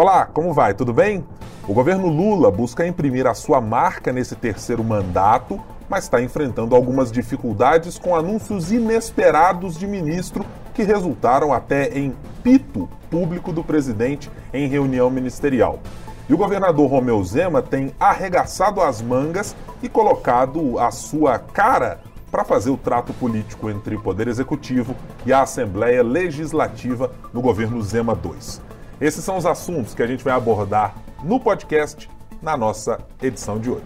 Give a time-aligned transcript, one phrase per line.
[0.00, 0.74] Olá, como vai?
[0.74, 1.26] Tudo bem?
[1.66, 7.10] O governo Lula busca imprimir a sua marca nesse terceiro mandato, mas está enfrentando algumas
[7.10, 12.14] dificuldades com anúncios inesperados de ministro que resultaram até em
[12.44, 15.80] pito público do presidente em reunião ministerial.
[16.28, 21.98] E o governador Romeu Zema tem arregaçado as mangas e colocado a sua cara
[22.30, 24.94] para fazer o trato político entre o Poder Executivo
[25.26, 28.67] e a Assembleia Legislativa no governo Zema II.
[29.00, 32.10] Esses são os assuntos que a gente vai abordar no podcast
[32.42, 33.84] na nossa edição de hoje.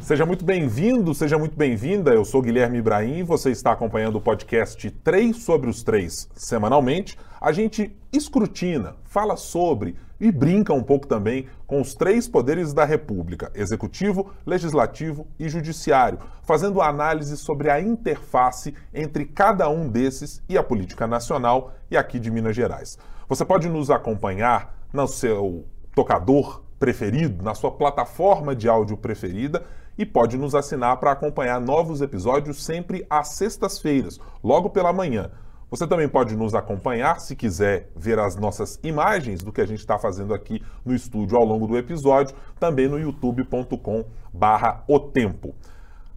[0.00, 2.12] Seja muito bem-vindo, seja muito bem-vinda.
[2.12, 7.18] Eu sou Guilherme Ibrahim você está acompanhando o podcast 3 sobre os 3 semanalmente.
[7.38, 12.84] A gente escrutina, fala sobre e brinca um pouco também com os três poderes da
[12.84, 20.56] República: executivo, legislativo e judiciário, fazendo análise sobre a interface entre cada um desses e
[20.56, 22.96] a política nacional e aqui de Minas Gerais.
[23.28, 29.64] Você pode nos acompanhar no seu tocador preferido, na sua plataforma de áudio preferida
[29.98, 35.32] e pode nos assinar para acompanhar novos episódios sempre às sextas-feiras, logo pela manhã.
[35.72, 39.78] Você também pode nos acompanhar se quiser ver as nossas imagens do que a gente
[39.78, 45.54] está fazendo aqui no estúdio ao longo do episódio, também no youtube.com barra o tempo.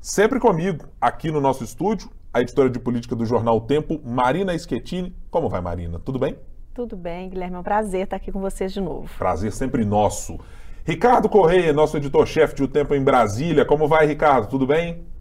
[0.01, 4.51] Sempre comigo, aqui no nosso estúdio, a editora de política do jornal o Tempo, Marina
[4.59, 5.15] Schettini.
[5.31, 5.99] Como vai, Marina?
[5.99, 6.37] Tudo bem?
[6.73, 7.55] Tudo bem, Guilherme.
[7.55, 9.09] É um prazer estar aqui com vocês de novo.
[9.17, 10.37] Prazer sempre nosso.
[10.83, 13.63] Ricardo Correia, nosso editor-chefe de O Tempo em Brasília.
[13.63, 14.49] Como vai, Ricardo?
[14.49, 15.14] Tudo bem?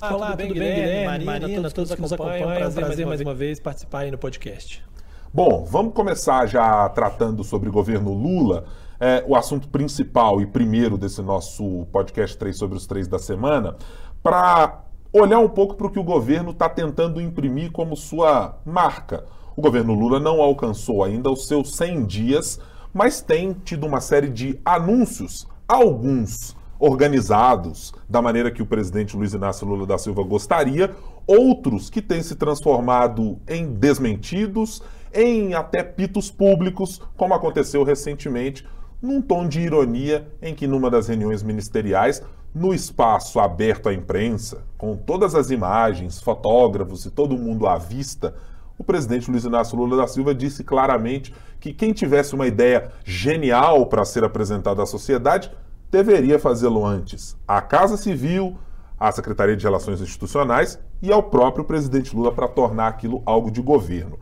[0.00, 2.50] Ah, Olá, tudo, bem, Guilherme, Guilherme Marina, Marina, todos, todos que nos acompanham.
[2.50, 4.84] É um prazer, prazer mais uma vez participar aí no podcast.
[5.32, 8.64] Bom, vamos começar já tratando sobre o governo Lula.
[9.00, 13.76] É, o assunto principal e primeiro desse nosso podcast 3 sobre os 3 da semana,
[14.22, 19.24] para olhar um pouco para o que o governo está tentando imprimir como sua marca.
[19.54, 22.60] O governo Lula não alcançou ainda os seus 100 dias
[22.96, 29.32] mas tem tido uma série de anúncios, alguns organizados da maneira que o presidente Luiz
[29.32, 30.94] Inácio Lula da Silva gostaria,
[31.26, 34.82] outros que têm se transformado em desmentidos,
[35.12, 38.66] em até pitos públicos, como aconteceu recentemente,
[39.00, 42.22] num tom de ironia em que numa das reuniões ministeriais,
[42.54, 48.34] no espaço aberto à imprensa, com todas as imagens, fotógrafos e todo mundo à vista,
[48.78, 53.86] o presidente Luiz Inácio Lula da Silva disse claramente que quem tivesse uma ideia genial
[53.86, 55.50] para ser apresentada à sociedade
[55.90, 57.36] deveria fazê-lo antes.
[57.46, 58.56] À Casa Civil,
[58.98, 63.60] à Secretaria de Relações Institucionais e ao próprio presidente Lula para tornar aquilo algo de
[63.60, 64.18] governo.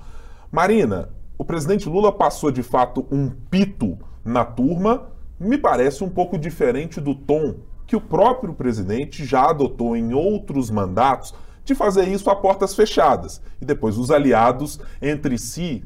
[0.51, 6.39] Marina, o presidente Lula passou de fato um pito na turma, me parece um pouco
[6.39, 12.31] diferente do tom que o próprio presidente já adotou em outros mandatos de fazer isso
[12.31, 13.41] a portas fechadas.
[13.61, 15.85] E depois os aliados entre si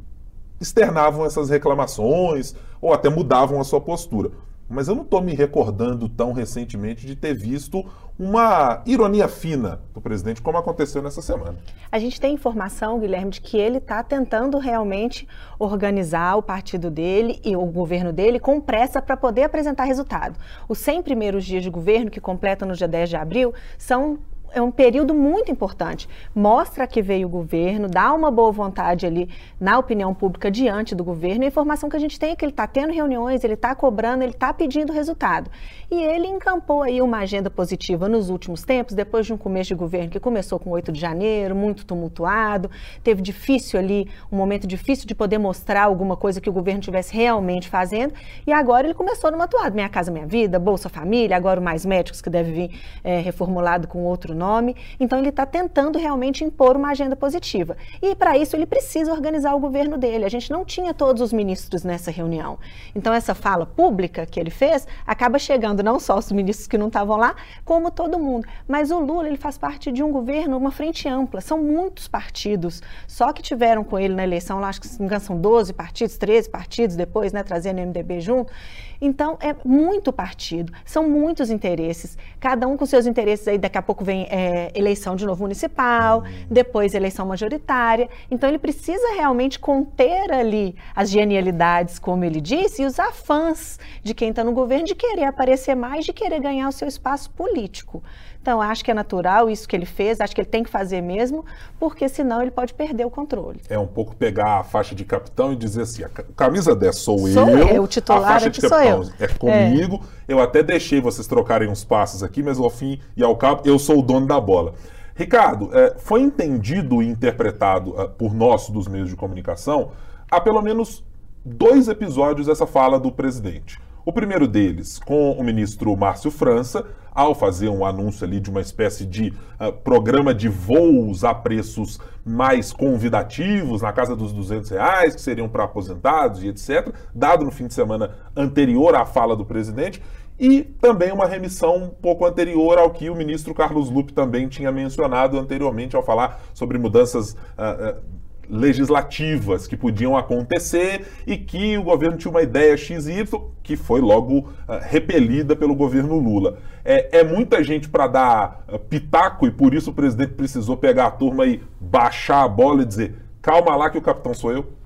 [0.60, 4.30] externavam essas reclamações ou até mudavam a sua postura.
[4.68, 7.84] Mas eu não estou me recordando tão recentemente de ter visto
[8.18, 11.56] uma ironia fina do presidente, como aconteceu nessa semana.
[11.90, 15.26] A gente tem informação, Guilherme, de que ele está tentando realmente
[15.58, 20.36] organizar o partido dele e o governo dele com pressa para poder apresentar resultado.
[20.68, 24.18] Os 100 primeiros dias de governo, que completam no dia 10 de abril, são
[24.52, 26.08] é um período muito importante.
[26.34, 29.28] Mostra que veio o governo, dá uma boa vontade ali
[29.60, 31.44] na opinião pública diante do governo.
[31.44, 34.22] A informação que a gente tem é que ele está tendo reuniões, ele está cobrando,
[34.22, 35.50] ele está pedindo resultado.
[35.90, 39.74] E ele encampou aí uma agenda positiva nos últimos tempos, depois de um começo de
[39.74, 42.70] governo que começou com 8 de janeiro, muito tumultuado,
[43.02, 47.14] teve difícil ali, um momento difícil de poder mostrar alguma coisa que o governo estivesse
[47.14, 48.12] realmente fazendo.
[48.46, 51.84] E agora ele começou numa atuada, Minha Casa Minha Vida, Bolsa Família, agora o Mais
[51.86, 54.76] Médicos, que deve vir é, reformulado com outro nome.
[54.98, 57.76] Então, ele está tentando realmente impor uma agenda positiva.
[58.00, 60.24] E, para isso, ele precisa organizar o governo dele.
[60.24, 62.58] A gente não tinha todos os ministros nessa reunião.
[62.94, 66.86] Então, essa fala pública que ele fez acaba chegando não só os ministros que não
[66.86, 67.34] estavam lá,
[67.64, 68.46] como todo mundo.
[68.66, 71.40] Mas o Lula, ele faz parte de um governo, uma frente ampla.
[71.40, 72.80] São muitos partidos.
[73.06, 76.96] Só que tiveram com ele na eleição, lá, acho que são 12 partidos, 13 partidos
[76.96, 78.52] depois, né, trazendo o MDB junto.
[79.00, 83.82] Então, é muito partido, são muitos interesses, cada um com seus interesses aí, daqui a
[83.82, 88.08] pouco vem é, eleição de novo municipal, depois eleição majoritária.
[88.30, 94.14] Então, ele precisa realmente conter ali as genialidades, como ele disse, e usar fãs de
[94.14, 98.02] quem está no governo de querer aparecer mais, de querer ganhar o seu espaço político.
[98.40, 101.02] Então, acho que é natural isso que ele fez, acho que ele tem que fazer
[101.02, 101.44] mesmo,
[101.78, 103.60] porque senão ele pode perder o controle.
[103.68, 107.18] É um pouco pegar a faixa de capitão e dizer assim: a camisa 10 sou,
[107.28, 110.00] sou eu, eu, o titular a faixa de capitão não, é comigo.
[110.28, 110.32] É.
[110.32, 113.78] Eu até deixei vocês trocarem uns passos aqui, mas ao fim e ao cabo, eu
[113.78, 114.74] sou o dono da bola.
[115.14, 119.90] Ricardo, é, foi entendido e interpretado é, por nós dos meios de comunicação
[120.30, 121.04] há pelo menos
[121.44, 123.80] dois episódios essa fala do presidente.
[124.08, 126.82] O primeiro deles com o ministro Márcio França,
[127.14, 132.00] ao fazer um anúncio ali de uma espécie de uh, programa de voos a preços
[132.24, 137.50] mais convidativos, na casa dos 200 reais, que seriam para aposentados e etc., dado no
[137.50, 140.02] fim de semana anterior à fala do presidente,
[140.40, 144.72] e também uma remissão um pouco anterior ao que o ministro Carlos Lupe também tinha
[144.72, 147.34] mencionado anteriormente ao falar sobre mudanças.
[147.58, 148.17] Uh, uh,
[148.48, 153.24] legislativas que podiam acontecer e que o governo tinha uma ideia XY
[153.62, 156.58] que foi logo uh, repelida pelo governo Lula.
[156.84, 161.06] É, é muita gente para dar uh, pitaco e por isso o presidente precisou pegar
[161.06, 164.77] a turma e baixar a bola e dizer: calma lá que o capitão sou eu.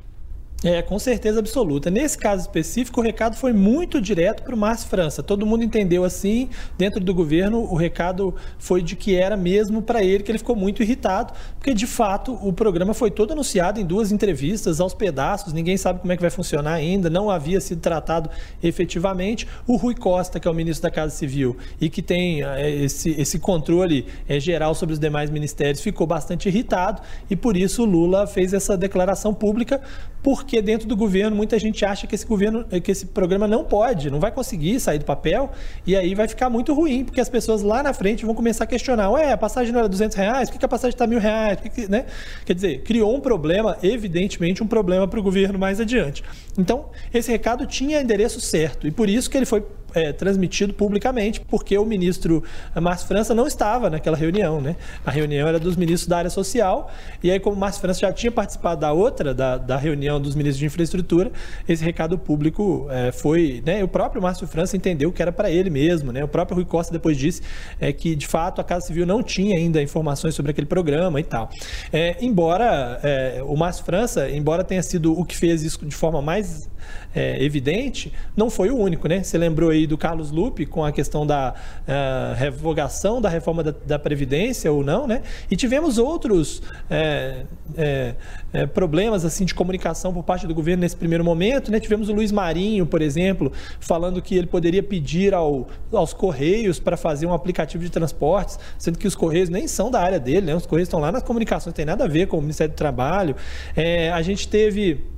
[0.65, 1.91] É, com certeza absoluta.
[1.91, 5.21] Nesse caso específico, o recado foi muito direto para o Márcio França.
[5.21, 6.49] Todo mundo entendeu assim,
[6.79, 10.55] dentro do governo, o recado foi de que era mesmo para ele, que ele ficou
[10.55, 15.53] muito irritado, porque de fato o programa foi todo anunciado em duas entrevistas, aos pedaços,
[15.53, 18.31] ninguém sabe como é que vai funcionar ainda, não havia sido tratado
[18.63, 19.49] efetivamente.
[19.67, 23.11] O Rui Costa, que é o ministro da Casa Civil e que tem é, esse,
[23.21, 27.85] esse controle é, geral sobre os demais ministérios, ficou bastante irritado e por isso o
[27.85, 29.81] Lula fez essa declaração pública,
[30.23, 33.65] porque porque dentro do governo muita gente acha que esse governo, que esse programa não
[33.65, 35.51] pode, não vai conseguir sair do papel
[35.87, 38.67] e aí vai ficar muito ruim, porque as pessoas lá na frente vão começar a
[38.67, 41.59] questionar, ué, a passagem não era 200 reais, por que a passagem está mil reais?
[41.73, 42.05] Que, né?
[42.45, 46.23] Quer dizer, criou um problema, evidentemente um problema para o governo mais adiante.
[46.59, 49.65] Então, esse recado tinha endereço certo e por isso que ele foi
[49.95, 52.43] é, transmitido publicamente, porque o ministro
[52.81, 54.61] Márcio França não estava naquela reunião.
[54.61, 54.77] Né?
[55.05, 56.91] A reunião era dos ministros da área social,
[57.23, 60.59] e aí, como Márcio França já tinha participado da outra, da, da reunião dos ministros
[60.59, 61.31] de infraestrutura,
[61.69, 63.63] esse recado público é, foi.
[63.65, 66.13] Né, o próprio Márcio França entendeu que era para ele mesmo.
[66.13, 66.25] Né?
[66.25, 67.43] O próprio Rui Costa depois disse
[67.81, 71.25] é, que, de fato, a Casa Civil não tinha ainda informações sobre aquele programa e
[71.25, 71.51] tal.
[71.93, 76.23] É, embora é, o Márcio França, embora tenha sido o que fez isso de forma
[76.23, 76.71] mais
[77.15, 79.23] é, evidente, não foi o único, né?
[79.23, 83.75] Você lembrou aí do Carlos Lupe com a questão da uh, revogação da reforma da,
[83.87, 85.23] da, Previdência ou não, né?
[85.51, 87.45] E tivemos outros é,
[87.77, 88.15] é,
[88.53, 91.79] é, problemas assim de comunicação por parte do governo nesse primeiro momento, né?
[91.79, 96.97] Tivemos o Luiz Marinho, por exemplo, falando que ele poderia pedir ao, aos Correios para
[96.97, 100.55] fazer um aplicativo de transportes, sendo que os Correios nem são da área dele, né?
[100.55, 102.77] Os Correios estão lá nas comunicações, não tem nada a ver com o Ministério do
[102.77, 103.37] Trabalho.
[103.77, 105.12] É, a gente teve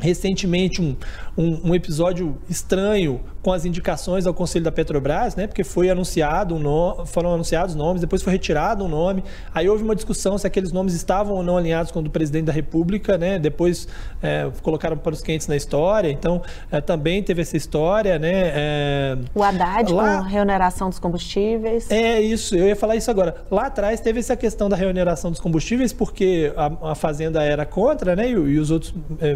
[0.00, 0.96] recentemente um,
[1.36, 5.46] um, um, episódio estranho com as indicações ao Conselho da Petrobras, né?
[5.46, 9.22] Porque foi anunciado um foram anunciados nomes, depois foi retirado um nome.
[9.54, 12.44] Aí houve uma discussão se aqueles nomes estavam ou não alinhados com o do presidente
[12.44, 13.38] da República, né?
[13.38, 13.88] Depois
[14.22, 16.10] é, colocaram para os quentes na história.
[16.10, 18.30] Então é, também teve essa história, né?
[18.32, 19.18] É...
[19.34, 20.02] O Haddad Lá...
[20.02, 21.90] com a reoneração dos combustíveis.
[21.90, 22.54] É isso.
[22.54, 23.36] Eu ia falar isso agora.
[23.50, 28.14] Lá atrás teve essa questão da reoneração dos combustíveis porque a, a Fazenda era contra,
[28.14, 28.28] né?
[28.28, 29.34] E, e os outros é,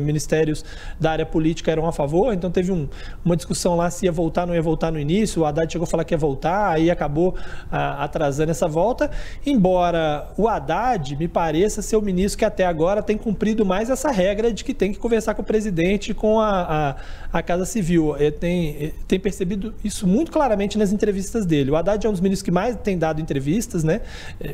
[1.01, 2.89] da área política eram a favor, então teve um,
[3.25, 5.87] uma discussão lá se ia voltar, não ia voltar no início, o Haddad chegou a
[5.87, 7.35] falar que ia voltar, aí acabou
[7.71, 9.11] ah, atrasando essa volta,
[9.45, 14.11] embora o Haddad me pareça ser o ministro que até agora tem cumprido mais essa
[14.11, 16.97] regra de que tem que conversar com o presidente com a, a,
[17.35, 18.17] a Casa Civil.
[18.17, 21.73] Ele tem, tem percebido isso muito claramente nas entrevistas dele.
[21.73, 24.03] O Haddad é um dos ministros que mais tem dado entrevistas, né?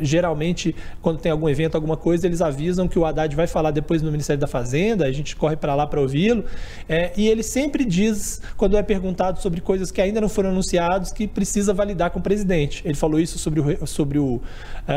[0.00, 4.00] Geralmente, quando tem algum evento, alguma coisa, eles avisam que o Haddad vai falar depois
[4.00, 6.44] no Ministério da Fazenda, a gente corre para lá para ouvi-lo.
[6.88, 11.12] É, e ele sempre diz, quando é perguntado sobre coisas que ainda não foram anunciadas,
[11.12, 12.82] que precisa validar com o presidente.
[12.84, 14.40] Ele falou isso sobre o, sobre o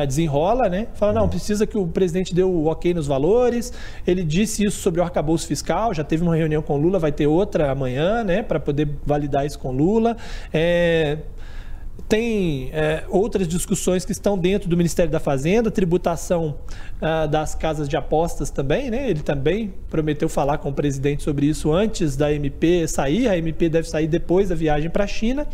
[0.05, 0.87] desenrola, né?
[0.95, 3.71] Fala, não, precisa que o presidente dê o ok nos valores.
[4.05, 7.11] Ele disse isso sobre o arcabouço fiscal, já teve uma reunião com o Lula, vai
[7.11, 8.41] ter outra amanhã, né?
[8.41, 10.17] Para poder validar isso com o Lula.
[10.51, 11.19] É,
[12.07, 16.55] tem é, outras discussões que estão dentro do Ministério da Fazenda, tributação
[17.01, 19.09] ah, das casas de apostas também, né?
[19.09, 23.27] Ele também prometeu falar com o presidente sobre isso antes da MP sair.
[23.27, 25.47] A MP deve sair depois da viagem para a China.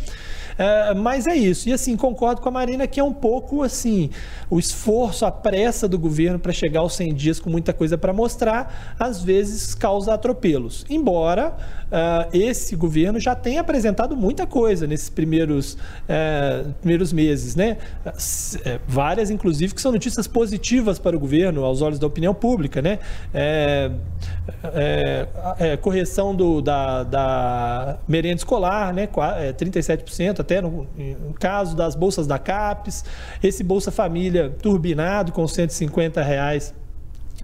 [0.60, 1.70] É, mas é isso.
[1.70, 4.10] E assim, concordo com a Marina que é um pouco assim,
[4.50, 8.12] o esforço, a pressa do governo para chegar aos 100 dias com muita coisa para
[8.12, 10.86] mostrar, às vezes causa atropelos.
[10.90, 11.56] Embora
[11.92, 17.78] uh, esse governo já tenha apresentado muita coisa nesses primeiros, uh, primeiros meses, né?
[18.06, 22.82] Uh, várias, inclusive, que são notícias positivas para o governo, aos olhos da opinião pública,
[22.82, 23.00] né?
[23.34, 23.92] É,
[24.74, 25.28] é,
[25.60, 29.08] é, correção do, da, da merenda escolar, né?
[29.08, 33.06] 37%, até no, no, caso das bolsas da CAPES,
[33.44, 36.74] esse Bolsa Família turbinado com 150 reais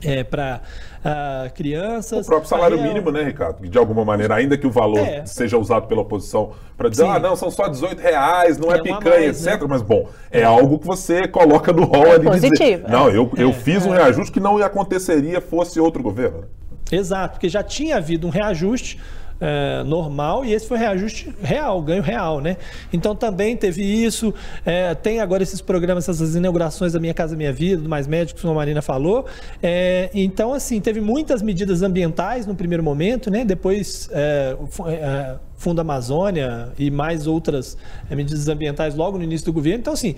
[0.04, 0.62] é, para
[1.00, 2.26] uh, crianças.
[2.26, 3.68] O próprio salário mínimo, né, Ricardo?
[3.68, 5.26] De alguma maneira, ainda que o valor é.
[5.26, 7.10] seja usado pela oposição para dizer, Sim.
[7.10, 9.62] ah, não, são só 18 reais, não é, é picanha, mais, etc.
[9.62, 9.68] Né?
[9.70, 12.26] Mas, bom, é, algo que você coloca no rol é ali.
[12.26, 12.84] Positivo.
[12.84, 13.98] Dizer, não, eu, eu é, fiz um é.
[13.98, 16.46] reajuste que não aconteceria fosse outro governo.
[16.92, 19.00] Exato, porque já tinha havido um reajuste
[19.40, 22.58] é, normal e esse foi reajuste real, ganho real, né?
[22.92, 24.34] Então também teve isso.
[24.66, 28.42] É, tem agora esses programas, essas inaugurações da Minha Casa Minha Vida, do Mais Médicos,
[28.42, 29.26] como a Marina falou.
[29.62, 33.44] É, então, assim, teve muitas medidas ambientais no primeiro momento, né?
[33.44, 34.10] Depois.
[34.12, 34.56] É,
[34.88, 37.78] é, Fundo Amazônia e mais outras
[38.10, 39.80] é, medidas ambientais logo no início do governo.
[39.80, 40.14] Então, assim,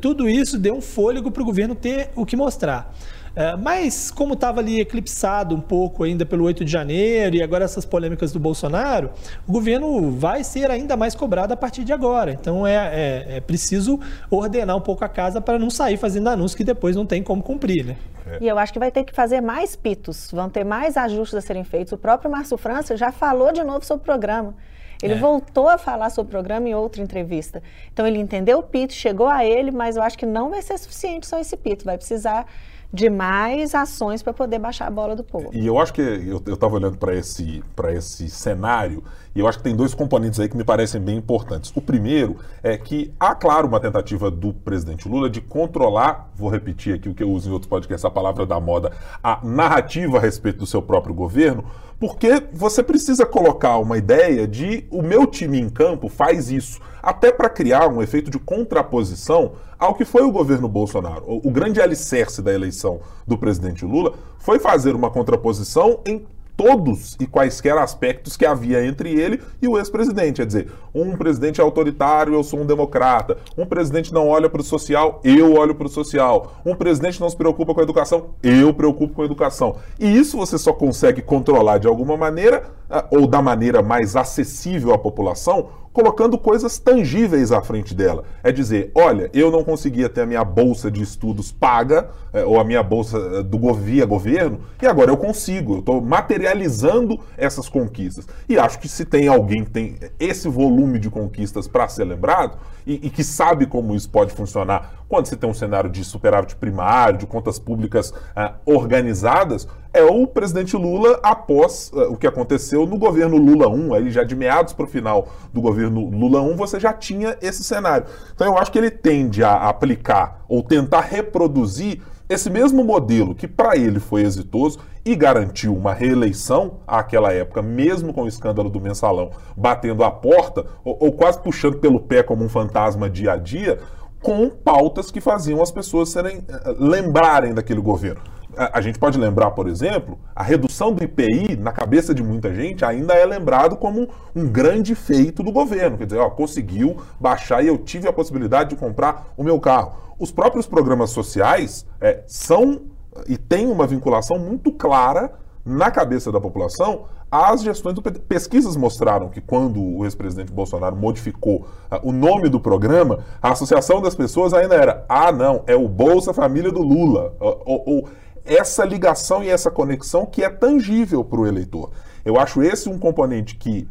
[0.00, 2.90] tudo isso deu um fôlego para o governo ter o que mostrar.
[3.34, 7.64] É, mas, como estava ali eclipsado um pouco ainda pelo 8 de janeiro e agora
[7.64, 9.10] essas polêmicas do Bolsonaro,
[9.46, 12.32] o governo vai ser ainda mais cobrado a partir de agora.
[12.32, 13.98] Então, é, é, é preciso
[14.30, 17.42] ordenar um pouco a casa para não sair fazendo anúncios que depois não tem como
[17.42, 17.96] cumprir, né?
[18.40, 21.40] E eu acho que vai ter que fazer mais pitos, vão ter mais ajustes a
[21.40, 21.92] serem feitos.
[21.92, 24.54] O próprio Márcio França já falou de novo sobre o programa.
[25.02, 25.18] Ele é.
[25.18, 27.60] voltou a falar sobre o programa em outra entrevista.
[27.92, 30.78] Então ele entendeu o pito, chegou a ele, mas eu acho que não vai ser
[30.78, 31.84] suficiente só esse pito.
[31.84, 32.46] Vai precisar
[32.92, 35.50] de mais ações para poder baixar a bola do povo.
[35.52, 39.02] E eu acho que eu estava olhando para esse, esse cenário
[39.34, 41.72] e eu acho que tem dois componentes aí que me parecem bem importantes.
[41.74, 46.94] O primeiro é que há, claro, uma tentativa do presidente Lula de controlar, vou repetir
[46.94, 50.20] aqui o que eu uso em outros podcasts, a palavra da moda, a narrativa a
[50.20, 51.64] respeito do seu próprio governo,
[51.98, 57.32] porque você precisa colocar uma ideia de o meu time em campo faz isso, até
[57.32, 61.24] para criar um efeito de contraposição ao que foi o governo Bolsonaro.
[61.26, 66.24] O, o grande alicerce da eleição do presidente Lula foi fazer uma contraposição em
[66.56, 70.42] todos e quaisquer aspectos que havia entre ele e o ex-presidente.
[70.42, 73.38] É dizer, um presidente é autoritário, eu sou um democrata.
[73.56, 76.60] Um presidente não olha para o social, eu olho para o social.
[76.64, 79.76] Um presidente não se preocupa com a educação, eu preocupo com a educação.
[79.98, 82.70] E isso você só consegue controlar de alguma maneira,
[83.10, 88.24] ou da maneira mais acessível à população, colocando coisas tangíveis à frente dela.
[88.42, 92.58] É dizer, olha, eu não conseguia ter a minha bolsa de estudos paga, é, ou
[92.58, 98.26] a minha bolsa é, do governo, e agora eu consigo, eu estou materializando essas conquistas.
[98.48, 102.56] E acho que se tem alguém que tem esse volume de conquistas para ser lembrado,
[102.86, 106.56] e, e, que sabe como isso pode funcionar quando se tem um cenário de superávit
[106.56, 112.86] primário, de contas públicas ah, organizadas, é o presidente Lula após uh, o que aconteceu
[112.86, 116.56] no governo Lula 1, aí já de meados para o final do governo Lula 1,
[116.56, 118.06] você já tinha esse cenário.
[118.34, 123.46] Então eu acho que ele tende a aplicar ou tentar reproduzir esse mesmo modelo que
[123.46, 128.80] para ele foi exitoso e garantiu uma reeleição àquela época, mesmo com o escândalo do
[128.80, 133.36] mensalão batendo a porta ou, ou quase puxando pelo pé como um fantasma dia a
[133.36, 133.78] dia,
[134.22, 138.22] com pautas que faziam as pessoas serem eh, lembrarem daquele governo
[138.56, 142.84] a, gente pode lembrar, por exemplo, a redução do IPI, na cabeça de muita gente,
[142.84, 145.98] ainda é lembrado como um, grande feito do governo.
[145.98, 149.94] Quer dizer, ó, conseguiu baixar e eu tive a possibilidade de comprar o meu carro.
[150.18, 152.82] Os próprios programas sociais é, são
[153.26, 155.32] e têm uma vinculação muito clara
[155.64, 158.20] na cabeça da população às gestões do PT.
[158.20, 164.02] Pesquisas mostraram que quando o ex-presidente Bolsonaro modificou uh, o nome do programa, a associação
[164.02, 167.34] das pessoas ainda era: ah, não, é o Bolsa Família do Lula.
[167.40, 168.08] Ou, ou
[168.44, 171.90] essa ligação e essa conexão que é tangível para o eleitor.
[172.24, 173.88] Eu acho esse um componente que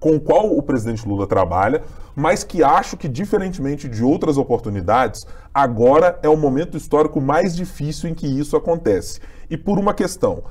[0.00, 1.82] com o qual o presidente Lula trabalha,
[2.14, 8.08] mas que acho que, diferentemente de outras oportunidades, agora é o momento histórico mais difícil
[8.08, 9.20] em que isso acontece.
[9.50, 10.44] E por uma questão: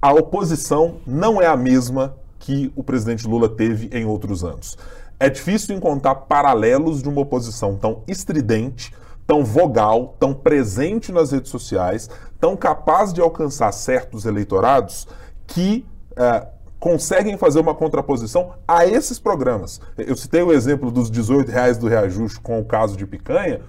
[0.00, 4.76] a oposição não é a mesma que o presidente Lula teve em outros anos.
[5.18, 8.92] É difícil encontrar paralelos de uma oposição tão estridente,
[9.26, 12.08] tão vogal, tão presente nas redes sociais,
[12.40, 15.06] tão capaz de alcançar certos eleitorados
[15.46, 16.46] que é,
[16.78, 19.80] conseguem fazer uma contraposição a esses programas.
[19.96, 23.62] Eu citei o exemplo dos 18 reais do reajuste com o caso de picanha,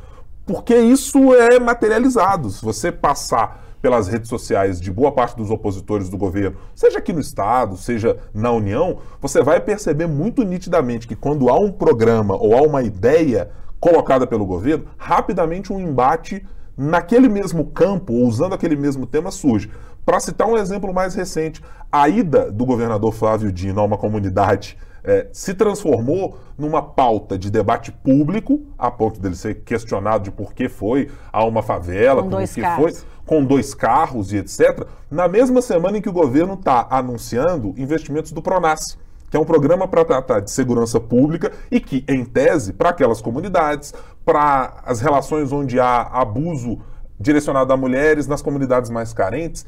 [0.46, 2.50] porque isso é materializado.
[2.50, 7.14] Se você passar pelas redes sociais de boa parte dos opositores do governo, seja aqui
[7.14, 12.36] no Estado, seja na União, você vai perceber muito nitidamente que quando há um programa
[12.36, 13.50] ou há uma ideia
[13.86, 16.44] colocada pelo governo, rapidamente um embate
[16.76, 19.70] naquele mesmo campo, ou usando aquele mesmo tema, surge.
[20.04, 21.62] Para citar um exemplo mais recente,
[21.92, 27.52] a ida do governador Flávio Dino a uma comunidade é, se transformou numa pauta de
[27.52, 32.30] debate público, a ponto dele ser questionado de por que foi a uma favela, com
[32.56, 33.00] carros.
[33.00, 37.72] foi com dois carros e etc., na mesma semana em que o governo está anunciando
[37.78, 38.98] investimentos do Pronas
[39.36, 43.20] que é um programa para tratar de segurança pública e que, em tese, para aquelas
[43.20, 46.80] comunidades, para as relações onde há abuso
[47.20, 49.66] direcionado a mulheres nas comunidades mais carentes.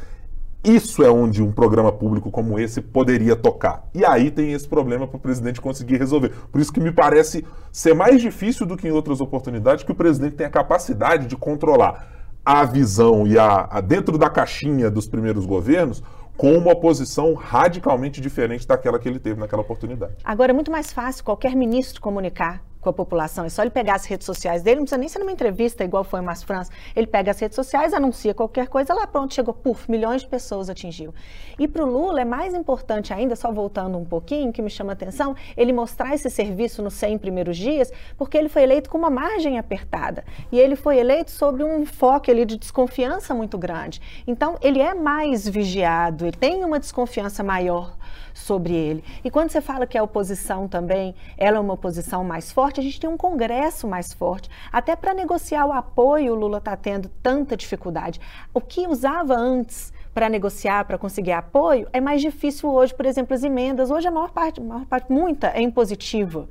[0.63, 3.85] Isso é onde um programa público como esse poderia tocar.
[3.93, 6.31] E aí tem esse problema para o presidente conseguir resolver.
[6.49, 9.95] Por isso que me parece ser mais difícil do que em outras oportunidades que o
[9.95, 12.07] presidente tenha capacidade de controlar
[12.45, 16.01] a visão e a, a dentro da caixinha dos primeiros governos
[16.37, 20.13] com uma posição radicalmente diferente daquela que ele teve naquela oportunidade.
[20.23, 23.45] Agora é muito mais fácil qualquer ministro comunicar com a população.
[23.45, 26.03] É só ele pegar as redes sociais dele, não precisa nem ser numa entrevista igual
[26.03, 26.71] foi o Mas França.
[26.95, 30.69] Ele pega as redes sociais, anuncia qualquer coisa, lá pronto, chegou, puf, milhões de pessoas
[30.69, 31.13] atingiu.
[31.59, 34.91] E para o Lula é mais importante ainda, só voltando um pouquinho, que me chama
[34.91, 38.97] a atenção, ele mostrar esse serviço nos 100 primeiros dias, porque ele foi eleito com
[38.97, 40.23] uma margem apertada.
[40.51, 44.01] E ele foi eleito sob um foco ali de desconfiança muito grande.
[44.25, 47.95] Então, ele é mais vigiado, ele tem uma desconfiança maior
[48.33, 49.03] sobre ele.
[49.23, 52.83] E quando você fala que a oposição também, ela é uma oposição mais forte, a
[52.83, 54.49] gente tem um Congresso mais forte.
[54.71, 58.19] Até para negociar o apoio, o Lula está tendo tanta dificuldade.
[58.53, 63.35] O que usava antes para negociar, para conseguir apoio, é mais difícil hoje, por exemplo,
[63.35, 63.91] as emendas.
[63.91, 66.47] Hoje a maior parte, maior parte muita, é impositiva.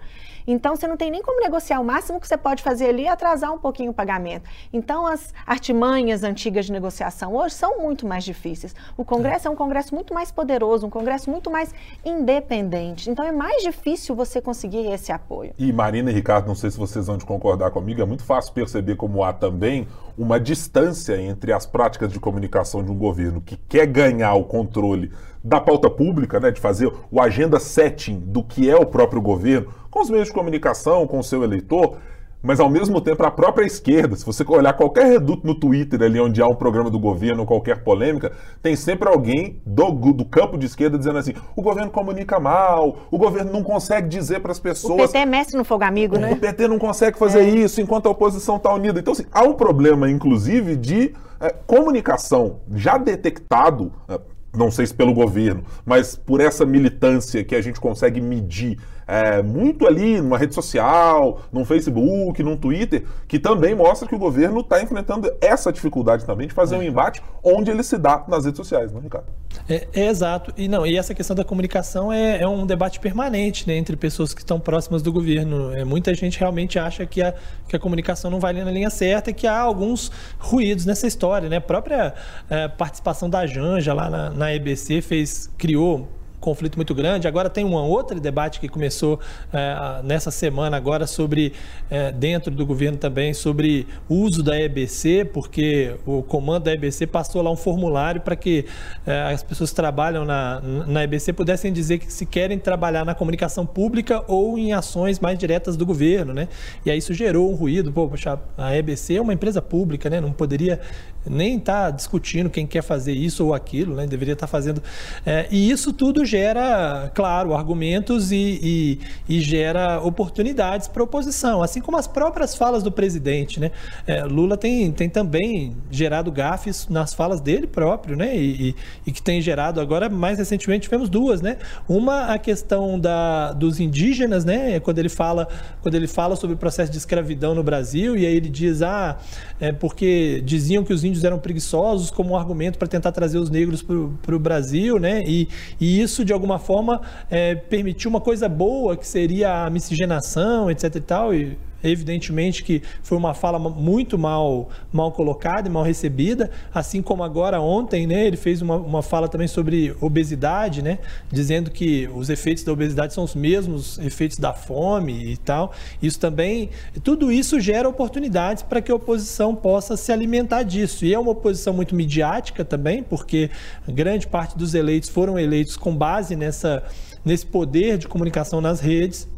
[0.47, 1.81] Então, você não tem nem como negociar.
[1.81, 4.49] O máximo que você pode fazer ali é atrasar um pouquinho o pagamento.
[4.73, 8.75] Então, as artimanhas antigas de negociação hoje são muito mais difíceis.
[8.97, 13.11] O Congresso é, é um Congresso muito mais poderoso, um Congresso muito mais independente.
[13.11, 15.53] Então, é mais difícil você conseguir esse apoio.
[15.59, 18.95] E Marina e Ricardo, não sei se vocês vão concordar comigo, é muito fácil perceber
[18.95, 23.87] como há também uma distância entre as práticas de comunicação de um governo que quer
[23.87, 25.11] ganhar o controle
[25.43, 29.73] da pauta pública, né, de fazer o agenda setting do que é o próprio governo,
[29.91, 31.99] com os meios de comunicação, com o seu eleitor,
[32.43, 36.21] mas ao mesmo tempo a própria esquerda, se você olhar qualquer reduto no Twitter ali
[36.21, 40.67] onde há um programa do governo, qualquer polêmica, tem sempre alguém do, do campo de
[40.67, 45.11] esquerda dizendo assim: o governo comunica mal, o governo não consegue dizer para as pessoas.
[45.11, 46.33] O PT é mestre no fogo amigo, né?
[46.33, 47.49] O PT não consegue fazer é.
[47.49, 49.01] isso enquanto a oposição está unida.
[49.01, 53.93] Então, assim, há um problema, inclusive, de é, comunicação já detectado.
[54.09, 54.21] É,
[54.57, 59.41] não sei se pelo governo, mas por essa militância que a gente consegue medir é,
[59.43, 64.61] muito ali numa rede social, num Facebook, num Twitter, que também mostra que o governo
[64.61, 68.57] está enfrentando essa dificuldade também de fazer um embate onde ele se dá nas redes
[68.57, 69.27] sociais, não, Ricardo?
[69.69, 70.53] É, é, exato.
[70.57, 74.35] E não, e essa questão da comunicação é, é um debate permanente né, entre pessoas
[74.35, 75.73] que estão próximas do governo.
[75.73, 77.35] É, muita gente realmente acha que a,
[77.69, 81.49] que a comunicação não vai na linha certa e que há alguns ruídos nessa história.
[81.49, 81.57] Né?
[81.57, 82.15] A própria
[82.51, 86.09] é, participação da Janja lá na, na EBC fez, criou
[86.47, 87.27] conflito muito grande.
[87.27, 89.19] Agora tem um outro debate que começou
[89.53, 91.53] é, nessa semana agora sobre,
[91.91, 97.43] é, dentro do governo também, sobre uso da EBC, porque o comando da EBC passou
[97.43, 98.65] lá um formulário para que
[99.05, 103.15] é, as pessoas que trabalham na, na EBC pudessem dizer que se querem trabalhar na
[103.15, 106.47] comunicação pública ou em ações mais diretas do governo, né?
[106.85, 107.93] E aí isso gerou um ruído.
[107.93, 110.21] Pô, poxa, a EBC é uma empresa pública, né?
[110.21, 110.81] Não poderia
[111.29, 114.07] nem estar tá discutindo quem quer fazer isso ou aquilo, né?
[114.07, 114.83] Deveria estar tá fazendo.
[115.25, 121.81] É, e isso tudo gera claro, argumentos e, e, e gera oportunidades para oposição, assim
[121.81, 123.59] como as próprias falas do presidente.
[123.61, 123.71] Né?
[124.07, 128.37] É, Lula tem, tem também gerado gafes nas falas dele próprio, né?
[128.37, 128.75] E,
[129.07, 131.57] e, que tem gerado agora, mais recentemente, tivemos duas, né?
[131.89, 134.79] Uma, a questão da, dos indígenas, né?
[134.81, 135.49] Quando ele fala,
[135.83, 139.19] quando ele fala sobre o processo de escravidão no Brasil, e aí ele diz, ah,
[139.61, 143.51] é porque diziam que os índios eram preguiçosos como um argumento para tentar trazer os
[143.51, 145.23] negros para o Brasil, né?
[145.27, 145.49] E,
[145.81, 147.01] e isso de alguma forma
[147.31, 152.83] é, permitiu uma coisa boa que seria a miscigenação, etc e tal, e Evidentemente que
[153.03, 158.27] foi uma fala muito mal, mal colocada e mal recebida, assim como agora ontem, né,
[158.27, 160.99] ele fez uma, uma fala também sobre obesidade, né,
[161.31, 165.73] dizendo que os efeitos da obesidade são os mesmos efeitos da fome e tal.
[166.03, 166.71] Isso também,
[167.03, 171.05] tudo isso gera oportunidades para que a oposição possa se alimentar disso.
[171.05, 173.51] E é uma oposição muito midiática também, porque
[173.89, 176.83] grande parte dos eleitos foram eleitos com base nessa,
[177.25, 179.29] nesse poder de comunicação nas redes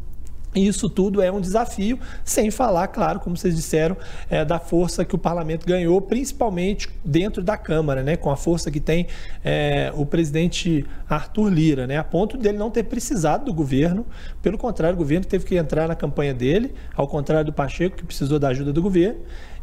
[0.55, 3.95] isso tudo é um desafio, sem falar, claro, como vocês disseram,
[4.29, 8.71] é, da força que o parlamento ganhou, principalmente dentro da Câmara, né, com a força
[8.71, 9.07] que tem
[9.43, 14.05] é, o presidente Arthur Lira, né, a ponto dele não ter precisado do governo.
[14.41, 18.03] Pelo contrário, o governo teve que entrar na campanha dele, ao contrário do Pacheco, que
[18.03, 19.19] precisou da ajuda do governo.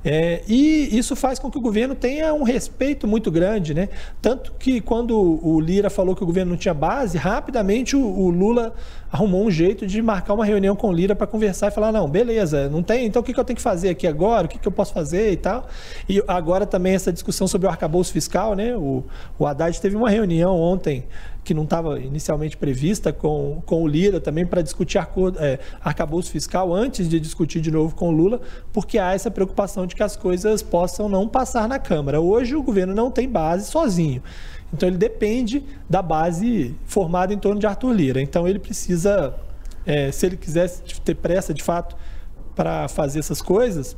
[0.08, 3.88] É, e isso faz com que o governo tenha um respeito muito grande, né?
[4.22, 8.30] Tanto que quando o Lira falou que o governo não tinha base, rapidamente o, o
[8.30, 8.72] Lula
[9.16, 12.08] arrumou um jeito de marcar uma reunião com o Lira para conversar e falar: não,
[12.08, 14.46] beleza, não tem, então o que, que eu tenho que fazer aqui agora?
[14.46, 15.66] O que, que eu posso fazer e tal?
[16.06, 18.76] E agora também essa discussão sobre o arcabouço fiscal, né?
[18.76, 19.04] O,
[19.38, 21.04] o Haddad teve uma reunião ontem
[21.42, 26.30] que não estava inicialmente prevista com, com o Lira também para discutir acordo, é, arcabouço
[26.30, 28.40] fiscal antes de discutir de novo com o Lula,
[28.72, 32.20] porque há essa preocupação de que as coisas possam não passar na Câmara.
[32.20, 34.22] Hoje o governo não tem base sozinho.
[34.72, 38.20] Então ele depende da base formada em torno de Arthur Lira.
[38.20, 39.34] Então ele precisa,
[39.84, 41.96] é, se ele quisesse ter pressa de fato
[42.54, 43.96] para fazer essas coisas,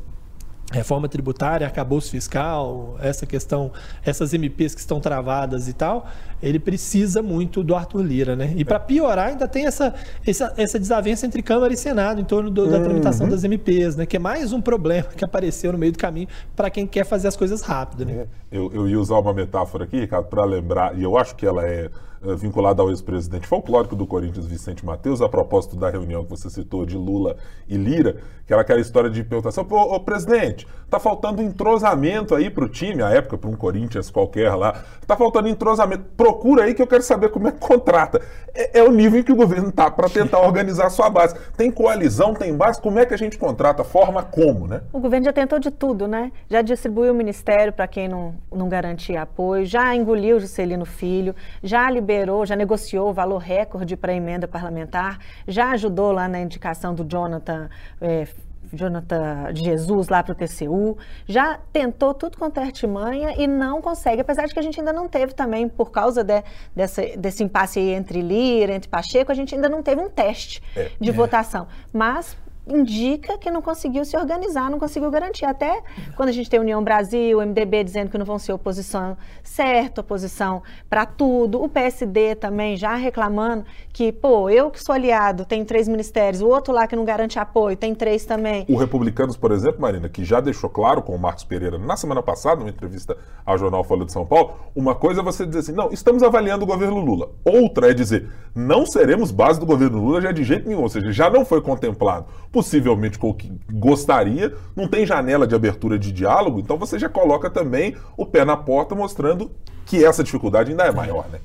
[0.73, 3.73] reforma tributária, arcabouço fiscal, essa questão,
[4.05, 6.07] essas MPs que estão travadas e tal,
[6.43, 8.53] ele precisa muito do Arthur Lira, né?
[8.55, 9.95] E para piorar, ainda tem essa,
[10.27, 13.33] essa, essa, desavença entre Câmara e Senado em torno do, da tramitação uhum.
[13.33, 14.05] das MPs, né?
[14.05, 17.29] Que é mais um problema que apareceu no meio do caminho para quem quer fazer
[17.29, 18.27] as coisas rápido, né?
[18.53, 18.59] É.
[18.59, 21.65] Eu, eu ia usar uma metáfora aqui, Ricardo, para lembrar, e eu acho que ela
[21.67, 26.51] é vinculada ao ex-presidente folclórico do Corinthians, Vicente Mateus, a propósito da reunião que você
[26.51, 27.37] citou de Lula
[27.69, 32.51] e Lira, que era aquela história de perguntação, pô, ô, presidente, tá faltando entrosamento aí
[32.51, 36.83] pro time, à época, para um Corinthians qualquer lá, tá faltando entrosamento, procura aí que
[36.83, 38.21] eu quero saber como é que contrata.
[38.55, 41.37] É, é o nível em que o governo tá para tentar organizar sua base.
[41.57, 43.85] Tem coalizão, tem base, como é que a gente contrata?
[43.85, 44.81] Forma como, né?
[44.93, 46.33] O governo já tentou de tudo, né?
[46.49, 51.35] Já distribuiu o ministério para quem não, não garantia apoio, já engoliu o Juscelino Filho,
[51.63, 56.27] já liberou liberou, já negociou o valor recorde para a emenda parlamentar, já ajudou lá
[56.27, 57.69] na indicação do Jonathan.
[58.01, 58.27] É,
[58.71, 63.81] Jonathan de Jesus lá para o TCU, já tentou tudo quanto é artimanha e não
[63.81, 66.43] consegue, apesar de que a gente ainda não teve também, por causa de,
[66.77, 70.91] dessa, desse impasse entre Lira, entre Pacheco, a gente ainda não teve um teste é,
[71.01, 71.13] de é.
[71.15, 71.67] votação.
[71.91, 72.37] Mas
[72.69, 75.45] indica que não conseguiu se organizar, não conseguiu garantir.
[75.45, 75.83] Até
[76.17, 80.01] quando a gente tem União Brasil, o MDB dizendo que não vão ser oposição certa,
[80.01, 85.65] oposição para tudo, o PSD também já reclamando que, pô, eu que sou aliado, tenho
[85.65, 88.65] três ministérios, o outro lá que não garante apoio, tem três também.
[88.69, 92.23] O Republicanos, por exemplo, Marina, que já deixou claro com o Marcos Pereira na semana
[92.23, 95.73] passada, numa entrevista ao jornal Folha de São Paulo, uma coisa é você dizer assim,
[95.73, 97.31] não, estamos avaliando o governo Lula.
[97.45, 101.11] Outra é dizer, não seremos base do governo Lula já de jeito nenhum, ou seja,
[101.11, 106.13] já não foi contemplado possivelmente com o que gostaria, não tem janela de abertura de
[106.13, 109.51] diálogo, então você já coloca também o pé na porta mostrando
[109.85, 111.41] que essa dificuldade ainda é maior, né?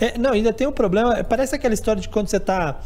[0.00, 2.80] É, não, ainda tem um problema, parece aquela história de quando você está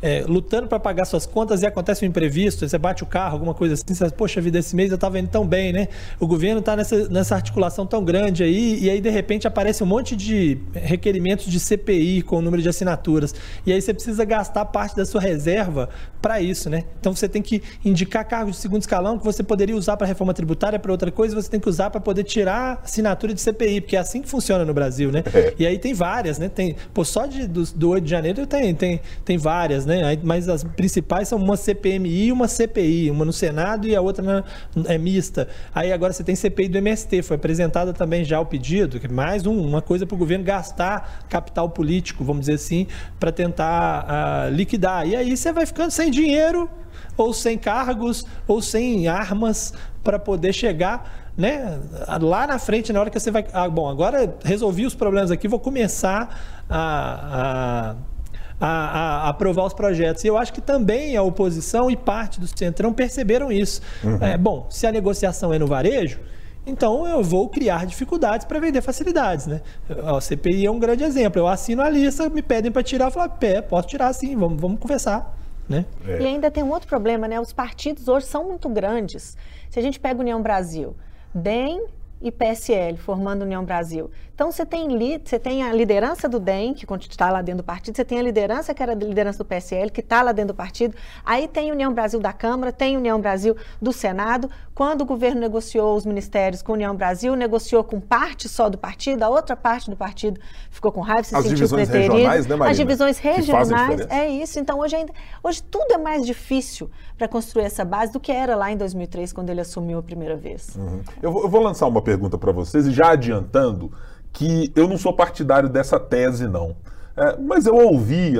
[0.00, 3.54] é, lutando para pagar suas contas e acontece um imprevisto, você bate o carro, alguma
[3.54, 5.88] coisa assim, você poxa vida, esse mês eu estava indo tão bem, né?
[6.18, 9.86] O governo está nessa, nessa articulação tão grande aí, e aí de repente aparece um
[9.86, 13.34] monte de requerimentos de CPI com o número de assinaturas.
[13.64, 15.88] E aí você precisa gastar parte da sua reserva
[16.20, 16.84] para isso, né?
[17.00, 20.34] Então você tem que indicar cargos de segundo escalão que você poderia usar para reforma
[20.34, 23.96] tributária, para outra coisa, você tem que usar para poder tirar assinatura de CPI, porque
[23.96, 25.22] é assim que funciona no Brasil, né?
[25.32, 25.54] É.
[25.58, 26.48] E aí tem várias, né?
[26.48, 30.18] Tem, pô, só de, do, do 8 de janeiro tem, tem, tem várias, né?
[30.22, 34.22] Mas as principais são uma CPMI e uma CPI, uma no Senado e a outra
[34.22, 34.44] na,
[34.86, 35.48] é mista.
[35.74, 39.58] Aí agora você tem CPI do MST, foi apresentada também já o pedido, mais um,
[39.58, 42.86] uma coisa para o governo gastar capital político, vamos dizer assim,
[43.18, 45.06] para tentar uh, liquidar.
[45.06, 46.68] E aí você vai ficando sem dinheiro,
[47.16, 49.72] ou sem cargos, ou sem armas
[50.02, 51.78] para poder chegar né,
[52.20, 53.46] lá na frente, na hora que você vai.
[53.52, 58.15] Ah, bom, agora resolvi os problemas aqui, vou começar a, a
[58.60, 60.24] a, a, aprovar os projetos.
[60.24, 63.80] E eu acho que também a oposição e parte do Centrão perceberam isso.
[64.02, 64.18] Uhum.
[64.20, 66.20] É, bom, se a negociação é no varejo,
[66.66, 69.60] então eu vou criar dificuldades para vender facilidades, né?
[70.04, 71.40] A CPI é um grande exemplo.
[71.40, 74.60] Eu assino a lista, me pedem para tirar, eu falo, pé, posso tirar sim, vamos,
[74.60, 75.36] vamos conversar.
[75.68, 75.84] Né?
[76.06, 76.20] É.
[76.20, 77.40] E ainda tem um outro problema, né?
[77.40, 79.36] Os partidos hoje são muito grandes.
[79.70, 80.96] Se a gente pega União Brasil,
[81.34, 81.84] DEM
[82.20, 84.10] e PSL, formando União Brasil.
[84.36, 84.86] Então você tem,
[85.24, 88.22] você tem a liderança do DEM, que está lá dentro do partido, você tem a
[88.22, 90.94] liderança que era a liderança do PSL, que está lá dentro do partido,
[91.24, 94.50] aí tem União Brasil da Câmara, tem União Brasil do Senado.
[94.74, 98.76] Quando o governo negociou os ministérios com a União Brasil, negociou com parte só do
[98.76, 100.38] partido, a outra parte do partido
[100.70, 102.12] ficou com raiva, se As sentiu divisões preterido.
[102.12, 102.70] regionais, né, Marina?
[102.70, 104.58] As divisões regionais, é isso.
[104.58, 108.54] Então hoje ainda, hoje tudo é mais difícil para construir essa base do que era
[108.54, 110.76] lá em 2003, quando ele assumiu a primeira vez.
[110.76, 111.00] Uhum.
[111.22, 113.90] Eu, vou, eu vou lançar uma pergunta para vocês e já adiantando
[114.36, 116.76] que eu não sou partidário dessa tese, não.
[117.16, 118.34] É, mas eu ouvi,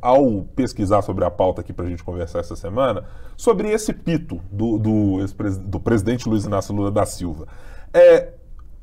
[0.00, 3.04] ao pesquisar sobre a pauta aqui para a gente conversar essa semana,
[3.36, 5.26] sobre esse pito do, do,
[5.66, 7.46] do presidente Luiz Inácio Lula da Silva.
[7.92, 8.30] É,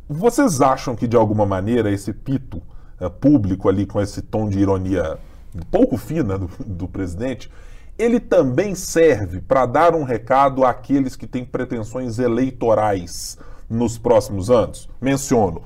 [0.08, 2.62] vocês acham que, de alguma maneira, esse pito
[3.00, 5.18] é, público ali, com esse tom de ironia
[5.72, 7.52] pouco fina do, do presidente,
[7.98, 14.88] ele também serve para dar um recado àqueles que têm pretensões eleitorais nos próximos anos?
[15.02, 15.64] Menciono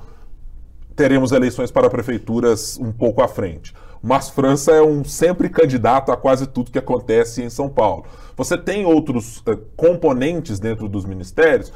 [0.94, 3.74] teremos eleições para prefeituras um pouco à frente.
[4.02, 8.04] Mas França é um sempre candidato a quase tudo que acontece em São Paulo.
[8.36, 11.72] Você tem outros uh, componentes dentro dos ministérios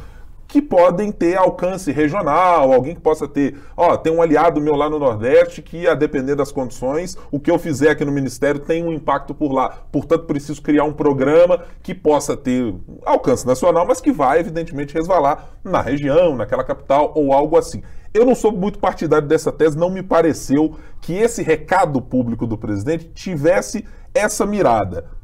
[0.49, 4.89] que podem ter alcance regional, alguém que possa ter, ó, tem um aliado meu lá
[4.89, 8.83] no Nordeste que, a depender das condições, o que eu fizer aqui no Ministério tem
[8.83, 9.69] um impacto por lá.
[9.93, 15.51] Portanto, preciso criar um programa que possa ter alcance nacional, mas que vai, evidentemente, resvalar
[15.63, 17.83] na região, naquela capital ou algo assim.
[18.13, 22.57] Eu não sou muito partidário dessa tese, não me pareceu que esse recado público do
[22.57, 25.18] presidente tivesse essa mirada.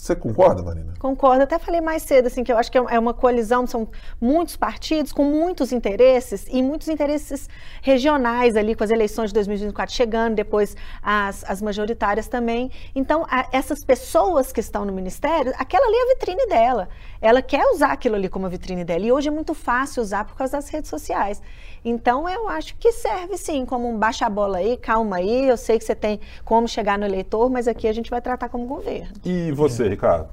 [0.00, 0.94] Você concorda, Marina?
[0.98, 1.42] Concordo.
[1.42, 3.86] Até falei mais cedo, assim, que eu acho que é, é uma coalizão, são
[4.18, 7.50] muitos partidos com muitos interesses e muitos interesses
[7.82, 12.70] regionais ali, com as eleições de 2024 chegando, depois as, as majoritárias também.
[12.94, 16.88] Então, a, essas pessoas que estão no ministério, aquela ali é a vitrine dela.
[17.20, 19.04] Ela quer usar aquilo ali como a vitrine dela.
[19.04, 21.42] E hoje é muito fácil usar por causa das redes sociais.
[21.84, 25.46] Então, eu acho que serve sim como um baixa bola aí, calma aí.
[25.48, 28.48] Eu sei que você tem como chegar no eleitor, mas aqui a gente vai tratar
[28.48, 29.12] como governo.
[29.24, 30.28] E você, Ricardo?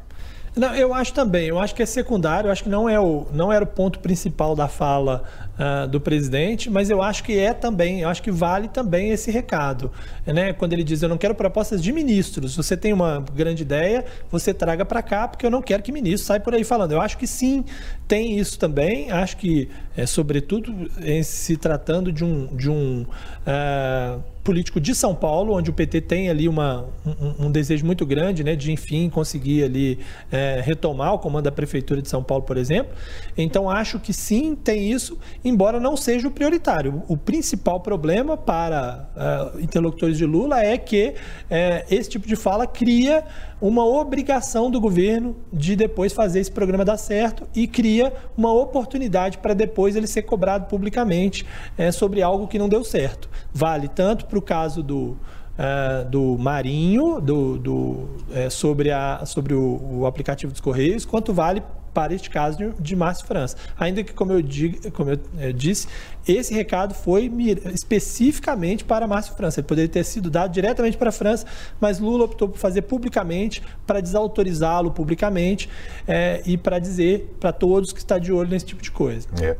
[0.55, 3.27] Não, eu acho também, eu acho que é secundário, eu acho que não, é o,
[3.31, 5.23] não era o ponto principal da fala
[5.57, 9.31] uh, do presidente, mas eu acho que é também, eu acho que vale também esse
[9.31, 9.91] recado.
[10.25, 10.53] Né?
[10.53, 14.53] Quando ele diz, eu não quero propostas de ministros, você tem uma grande ideia, você
[14.53, 16.91] traga para cá, porque eu não quero que ministro saia por aí falando.
[16.91, 17.63] Eu acho que sim,
[18.07, 22.47] tem isso também, acho que, é, sobretudo, em se tratando de um.
[22.55, 23.05] De um
[23.45, 28.05] uh, político de São Paulo, onde o PT tem ali uma, um, um desejo muito
[28.05, 29.99] grande né, de, enfim, conseguir ali
[30.31, 32.93] é, retomar o comando da Prefeitura de São Paulo, por exemplo.
[33.37, 37.03] Então, acho que sim, tem isso, embora não seja o prioritário.
[37.07, 42.67] O principal problema para uh, interlocutores de Lula é que uh, esse tipo de fala
[42.67, 43.23] cria
[43.61, 49.37] uma obrigação do governo de depois fazer esse programa dar certo e cria uma oportunidade
[49.39, 51.45] para depois ele ser cobrado publicamente
[51.77, 53.29] é, sobre algo que não deu certo.
[53.51, 55.17] Vale tanto para o caso do,
[55.57, 61.33] Uh, do Marinho, do, do é, sobre, a, sobre o, o, aplicativo dos Correios, quanto
[61.33, 61.63] vale
[61.97, 63.57] para este caso de, Márcio França.
[63.75, 65.87] Ainda que, como eu, digo, como eu, eu disse,
[66.27, 67.25] esse recado foi
[67.73, 69.61] especificamente para Márcio França.
[69.61, 71.47] Ele poderia ter sido dado diretamente para a França,
[71.81, 75.67] mas Lula optou por fazer publicamente, para desautorizá-lo publicamente
[76.07, 79.27] é, e para dizer para todos que está de olho nesse tipo de coisa.
[79.41, 79.57] É.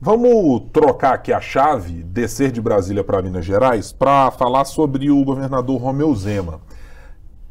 [0.00, 5.22] Vamos trocar aqui a chave, descer de Brasília para Minas Gerais, para falar sobre o
[5.22, 6.62] governador Romeu Zema.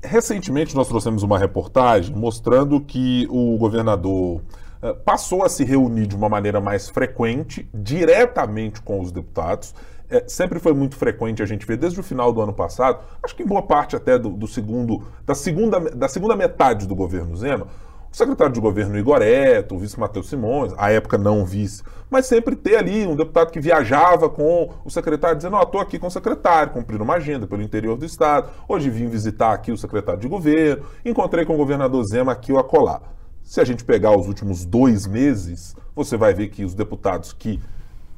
[0.03, 4.41] Recentemente nós trouxemos uma reportagem mostrando que o governador
[4.81, 9.73] uh, passou a se reunir de uma maneira mais frequente, diretamente com os deputados.
[10.09, 13.35] É, sempre foi muito frequente a gente ver desde o final do ano passado, acho
[13.35, 17.35] que em boa parte até do, do segundo, da segunda, da segunda metade do governo
[17.35, 17.67] Zema,
[18.13, 22.27] o secretário de governo Igor Eto, o vice Matheus Simões, à época não vice, mas
[22.27, 25.97] sempre ter ali um deputado que viajava com o secretário dizendo, ó, oh, estou aqui
[25.97, 29.77] com o secretário, cumprindo uma agenda pelo interior do estado, hoje vim visitar aqui o
[29.77, 33.01] secretário de governo, encontrei com o governador Zema aqui o acolá.
[33.41, 37.59] Se a gente pegar os últimos dois meses, você vai ver que os deputados que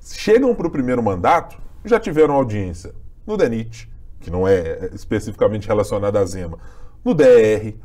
[0.04, 2.94] chegam para o primeiro mandato já tiveram audiência.
[3.26, 6.58] No DENIT, que não é especificamente relacionado à Zema,
[7.02, 7.76] no DR,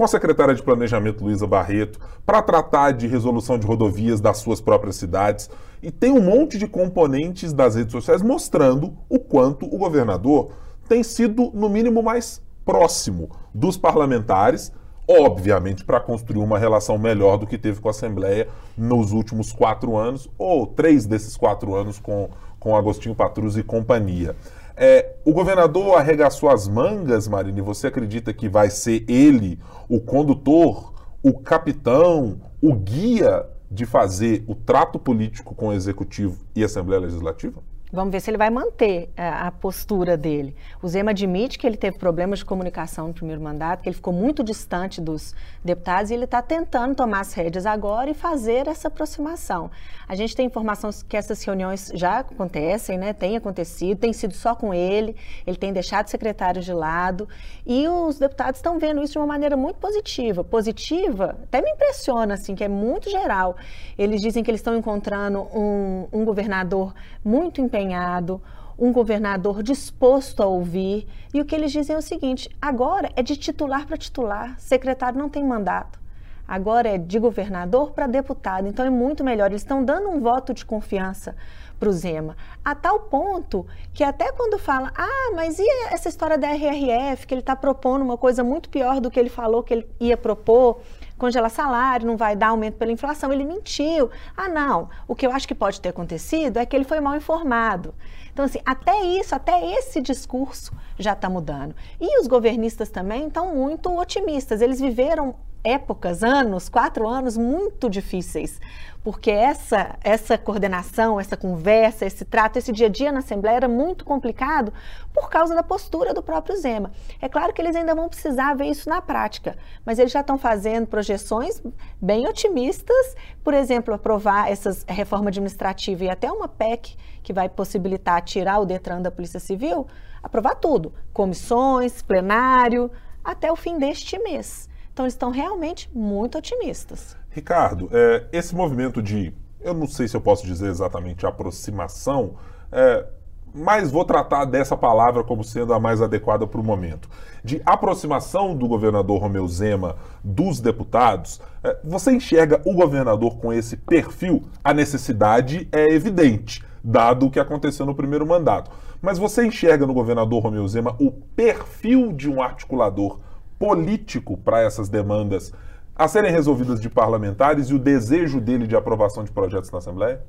[0.00, 4.58] com a secretária de Planejamento Luísa Barreto para tratar de resolução de rodovias das suas
[4.58, 5.50] próprias cidades.
[5.82, 10.52] E tem um monte de componentes das redes sociais mostrando o quanto o governador
[10.88, 14.72] tem sido, no mínimo, mais próximo dos parlamentares,
[15.06, 19.98] obviamente para construir uma relação melhor do que teve com a Assembleia nos últimos quatro
[19.98, 24.34] anos, ou três desses quatro anos com, com Agostinho Patrus e companhia.
[24.82, 30.00] É, o governador arregaçou as mangas, Marina, e você acredita que vai ser ele o
[30.00, 36.66] condutor, o capitão, o guia de fazer o trato político com o executivo e a
[36.66, 37.62] Assembleia Legislativa?
[37.92, 40.54] Vamos ver se ele vai manter a, é, a, postura dele.
[40.80, 44.12] O Zema admite que ele teve problemas de comunicação no primeiro mandato, que ele ficou
[44.12, 48.86] muito distante dos deputados e ele está tentando tomar as rédeas agora e fazer essa
[48.86, 49.72] aproximação.
[50.06, 53.12] A gente tem informação que essas reuniões já acontecem, né?
[53.12, 57.28] Tem acontecido, tem sido só com ele, ele tem deixado o secretário de lado
[57.66, 60.44] e os deputados estão vendo isso de uma maneira muito positiva.
[60.44, 63.56] Positiva, até me impressiona, assim, que é muito geral.
[63.98, 68.40] Eles dizem que eles estão encontrando um, um governador muito empenhado empenhado,
[68.78, 71.06] um governador disposto a ouvir.
[71.32, 75.18] E o que eles dizem é o seguinte: agora é de titular para titular, secretário
[75.18, 75.98] não tem mandato.
[76.46, 78.66] Agora é de governador para deputado.
[78.66, 79.50] Então é muito melhor.
[79.50, 81.36] Eles estão dando um voto de confiança
[81.78, 82.36] para o Zema.
[82.64, 83.64] A tal ponto
[83.94, 88.02] que até quando fala, ah, mas e essa história da RRF, que ele está propondo
[88.02, 90.80] uma coisa muito pior do que ele falou que ele ia propor,
[91.20, 93.32] congelar salário, não vai dar aumento pela inflação.
[93.32, 94.10] Ele mentiu.
[94.36, 94.88] Ah, não.
[95.06, 97.94] O que eu acho que pode ter acontecido é que ele foi mal informado.
[98.32, 101.74] Então, assim, até isso, até esse discurso já está mudando.
[102.00, 104.60] E os governistas também estão muito otimistas.
[104.60, 108.60] Eles viveram épocas, anos, quatro anos muito difíceis,
[109.02, 113.68] porque essa, essa coordenação, essa conversa, esse trato, esse dia a dia na Assembleia era
[113.68, 114.72] muito complicado
[115.12, 116.90] por causa da postura do próprio Zema.
[117.20, 120.38] É claro que eles ainda vão precisar ver isso na prática, mas eles já estão
[120.38, 121.62] fazendo projeções
[122.00, 128.22] bem otimistas, por exemplo, aprovar essa reforma administrativa e até uma PEC que vai possibilitar
[128.22, 129.86] tirar o Detran da Polícia Civil,
[130.22, 132.90] aprovar tudo, comissões, plenário,
[133.24, 134.69] até o fim deste mês.
[134.92, 137.16] Então, eles estão realmente muito otimistas.
[137.30, 142.34] Ricardo, é, esse movimento de, eu não sei se eu posso dizer exatamente aproximação,
[142.72, 143.06] é,
[143.54, 147.08] mas vou tratar dessa palavra como sendo a mais adequada para o momento.
[147.42, 153.76] De aproximação do governador Romeu Zema dos deputados, é, você enxerga o governador com esse
[153.76, 154.42] perfil?
[154.62, 158.70] A necessidade é evidente, dado o que aconteceu no primeiro mandato.
[159.02, 163.18] Mas você enxerga no governador Romeu Zema o perfil de um articulador
[163.60, 165.52] político para essas demandas
[165.94, 170.24] a serem resolvidas de parlamentares e o desejo dele de aprovação de projetos na Assembleia?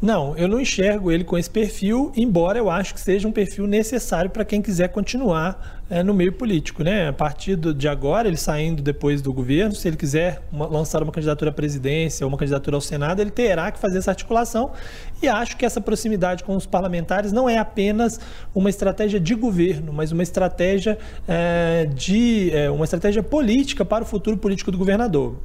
[0.00, 3.66] Não, eu não enxergo ele com esse perfil, embora eu acho que seja um perfil
[3.66, 6.84] necessário para quem quiser continuar é, no meio político.
[6.84, 7.08] Né?
[7.08, 11.10] A partir de agora, ele saindo depois do governo, se ele quiser uma, lançar uma
[11.10, 14.70] candidatura à presidência ou uma candidatura ao Senado, ele terá que fazer essa articulação.
[15.22, 18.20] E acho que essa proximidade com os parlamentares não é apenas
[18.54, 24.06] uma estratégia de governo, mas uma estratégia é, de é, uma estratégia política para o
[24.06, 25.36] futuro político do governador.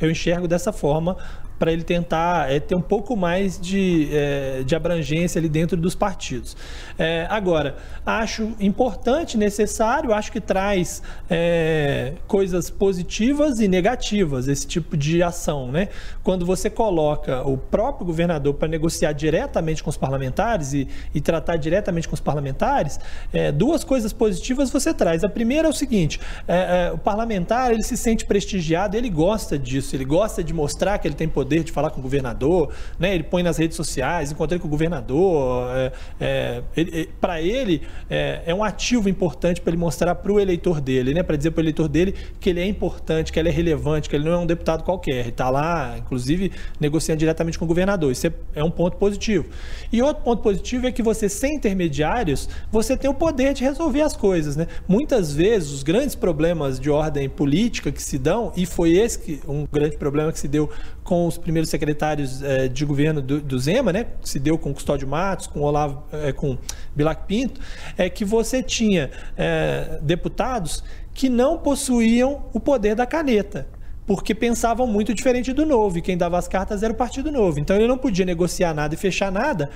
[0.00, 1.16] eu enxergo dessa forma
[1.64, 5.94] para ele tentar é, ter um pouco mais de, é, de abrangência ali dentro dos
[5.94, 6.54] partidos.
[6.98, 14.94] É, agora, acho importante, necessário, acho que traz é, coisas positivas e negativas esse tipo
[14.94, 15.72] de ação.
[15.72, 15.88] Né?
[16.22, 21.56] Quando você coloca o próprio governador para negociar diretamente com os parlamentares e, e tratar
[21.56, 23.00] diretamente com os parlamentares,
[23.32, 25.24] é, duas coisas positivas você traz.
[25.24, 29.96] A primeira é o seguinte: é, o parlamentar ele se sente prestigiado, ele gosta disso,
[29.96, 33.14] ele gosta de mostrar que ele tem poder poder de falar com o governador, né?
[33.14, 35.68] Ele põe nas redes sociais, encontrei com o governador.
[35.76, 40.40] É, é, ele, para ele é, é, um ativo importante para ele mostrar para o
[40.40, 41.22] eleitor dele, né?
[41.22, 44.16] Para dizer para o eleitor dele que ele é importante, que ele é relevante, que
[44.16, 45.20] ele não é um deputado qualquer.
[45.20, 48.10] Ele está lá, inclusive, negociando diretamente com o governador.
[48.10, 49.46] Isso é, é um ponto positivo.
[49.92, 54.02] E outro ponto positivo é que você, sem intermediários, você tem o poder de resolver
[54.02, 54.66] as coisas, né?
[54.88, 59.40] Muitas vezes os grandes problemas de ordem política que se dão, e foi esse que,
[59.46, 60.68] um grande problema que se deu
[61.04, 64.72] com os primeiros secretários eh, de governo do, do, Zema, né, que se deu com
[64.72, 66.56] Custódio Matos, com Olavo, eh, com
[66.96, 67.60] Bilac Pinto,
[67.98, 73.68] é que você tinha eh, deputados que não possuíam o poder da caneta
[74.06, 77.58] porque pensavam muito diferente do Novo, e quem dava as cartas era o Partido Novo.
[77.58, 79.70] Então ele não podia negociar nada e fechar nada,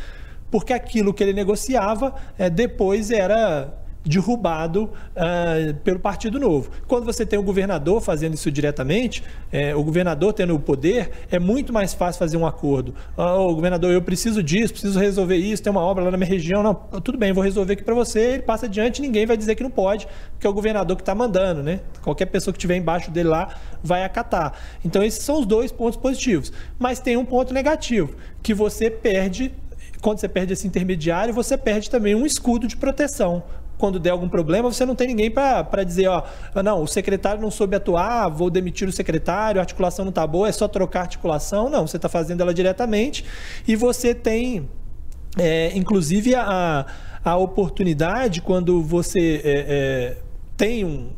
[0.50, 2.14] porque aquilo que ele negociava
[2.52, 3.72] depois era
[4.08, 6.70] derrubado uh, pelo Partido Novo.
[6.86, 11.38] Quando você tem o governador fazendo isso diretamente, é, o governador tendo o poder, é
[11.38, 12.94] muito mais fácil fazer um acordo.
[13.16, 16.62] Oh, governador, eu preciso disso, preciso resolver isso, tem uma obra lá na minha região.
[16.62, 18.20] Não, tudo bem, vou resolver aqui para você.
[18.20, 21.14] Ele passa adiante, ninguém vai dizer que não pode, porque é o governador que está
[21.14, 21.80] mandando, né?
[22.02, 24.54] Qualquer pessoa que estiver embaixo dele lá vai acatar.
[24.84, 26.52] Então, esses são os dois pontos positivos.
[26.78, 29.52] Mas tem um ponto negativo, que você perde
[30.00, 33.42] quando você perde esse intermediário, você perde também um escudo de proteção
[33.78, 36.24] quando der algum problema, você não tem ninguém para dizer, ó,
[36.62, 40.48] não, o secretário não soube atuar, vou demitir o secretário, a articulação não está boa,
[40.48, 41.70] é só trocar a articulação.
[41.70, 43.24] Não, você está fazendo ela diretamente
[43.66, 44.68] e você tem,
[45.38, 46.84] é, inclusive, a,
[47.24, 50.27] a oportunidade, quando você é, é,
[50.58, 51.12] tem um,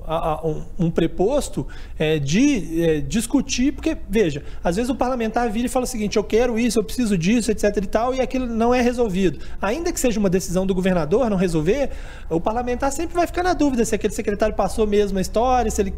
[0.45, 1.67] um, um preposto
[1.99, 6.19] é, de é, discutir, porque, veja, às vezes o parlamentar vira e fala o seguinte:
[6.19, 7.75] eu quero isso, eu preciso disso, etc.
[7.75, 9.39] e tal, e aquilo não é resolvido.
[9.61, 11.89] Ainda que seja uma decisão do governador não resolver,
[12.29, 15.81] o parlamentar sempre vai ficar na dúvida se aquele secretário passou mesmo a história, se
[15.81, 15.95] ele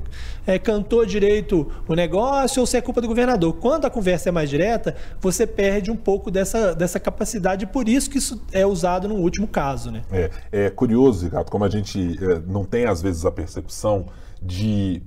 [0.47, 3.55] é, cantou direito o negócio ou se é culpa do governador.
[3.55, 8.09] Quando a conversa é mais direta, você perde um pouco dessa, dessa capacidade, por isso
[8.09, 9.91] que isso é usado no último caso.
[9.91, 10.03] Né?
[10.13, 14.07] É, é curioso, Ricardo, como a gente é, não tem, às vezes, a percepção
[14.41, 15.03] de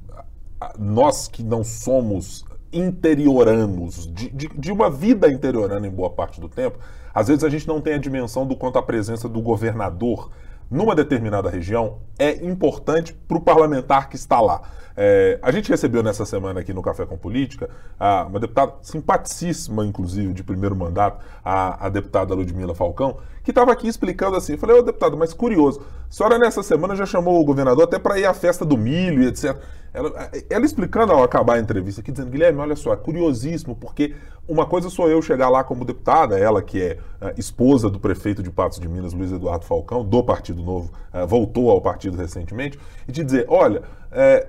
[0.77, 6.49] nós que não somos interioranos, de, de, de, uma vida interiorana em boa parte do
[6.49, 6.77] tempo,
[7.13, 10.29] às vezes a gente não tem a dimensão do quanto a presença do governador
[10.69, 14.61] numa determinada região é importante para o parlamentar que está lá.
[14.97, 19.85] É, a gente recebeu nessa semana aqui no Café com Política a, uma deputada simpaticíssima,
[19.85, 24.53] inclusive, de primeiro mandato, a, a deputada Ludmila Falcão, que estava aqui explicando assim.
[24.53, 27.99] Eu falei, ô deputado, mas curioso, a senhora nessa semana já chamou o governador até
[27.99, 29.57] para ir à festa do milho e etc.
[29.93, 34.13] Ela, ela, explicando ao acabar a entrevista aqui, dizendo, Guilherme, olha só, é curiosíssimo, porque
[34.45, 38.43] uma coisa sou eu chegar lá como deputada, ela que é uh, esposa do prefeito
[38.43, 42.77] de Patos de Minas, Luiz Eduardo Falcão, do Partido Novo, uh, voltou ao partido recentemente,
[43.07, 44.47] e te dizer, olha, é,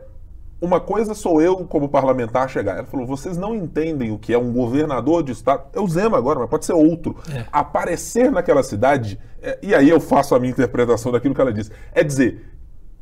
[0.61, 2.79] uma coisa sou eu, como parlamentar, chegar.
[2.79, 5.65] Ela falou: vocês não entendem o que é um governador de estado.
[5.75, 7.17] É o Zema agora, mas pode ser outro.
[7.33, 7.45] É.
[7.53, 11.71] Aparecer naquela cidade, é, e aí eu faço a minha interpretação daquilo que ela disse.
[11.93, 12.45] É dizer,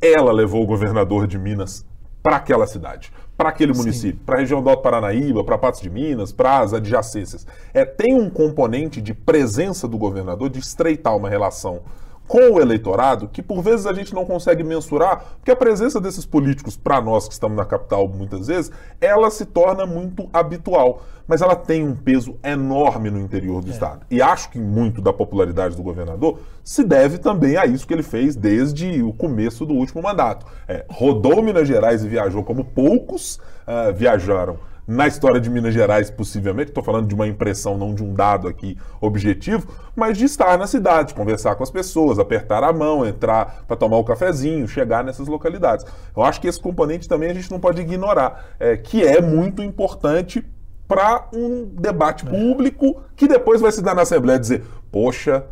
[0.03, 1.87] ela levou o governador de Minas
[2.23, 5.91] para aquela cidade, para aquele município, para a região do Alto Paranaíba, para Patos de
[5.91, 7.47] Minas, para as adjacências.
[7.73, 11.83] É, tem um componente de presença do governador de estreitar uma relação
[12.27, 16.25] com o eleitorado que por vezes a gente não consegue mensurar, porque a presença desses
[16.25, 18.71] políticos, para nós que estamos na capital muitas vezes,
[19.01, 21.03] ela se torna muito habitual.
[21.27, 23.71] Mas ela tem um peso enorme no interior do é.
[23.71, 24.05] estado.
[24.11, 28.03] E acho que muito da popularidade do governador se deve também a isso que ele
[28.03, 30.45] fez desde o começo do último mandato.
[30.69, 36.11] É, rodou Minas Gerais e viajou como poucos uh, viajaram na história de Minas Gerais,
[36.11, 39.67] possivelmente, estou falando de uma impressão, não de um dado aqui objetivo,
[39.97, 43.97] mas de estar na cidade, conversar com as pessoas, apertar a mão, entrar para tomar
[43.97, 45.87] o um cafezinho, chegar nessas localidades.
[46.15, 49.63] Eu acho que esse componente também a gente não pode ignorar, é, que é muito
[49.63, 50.45] importante
[50.87, 55.45] para um debate público que depois vai se dar na Assembleia dizer, poxa,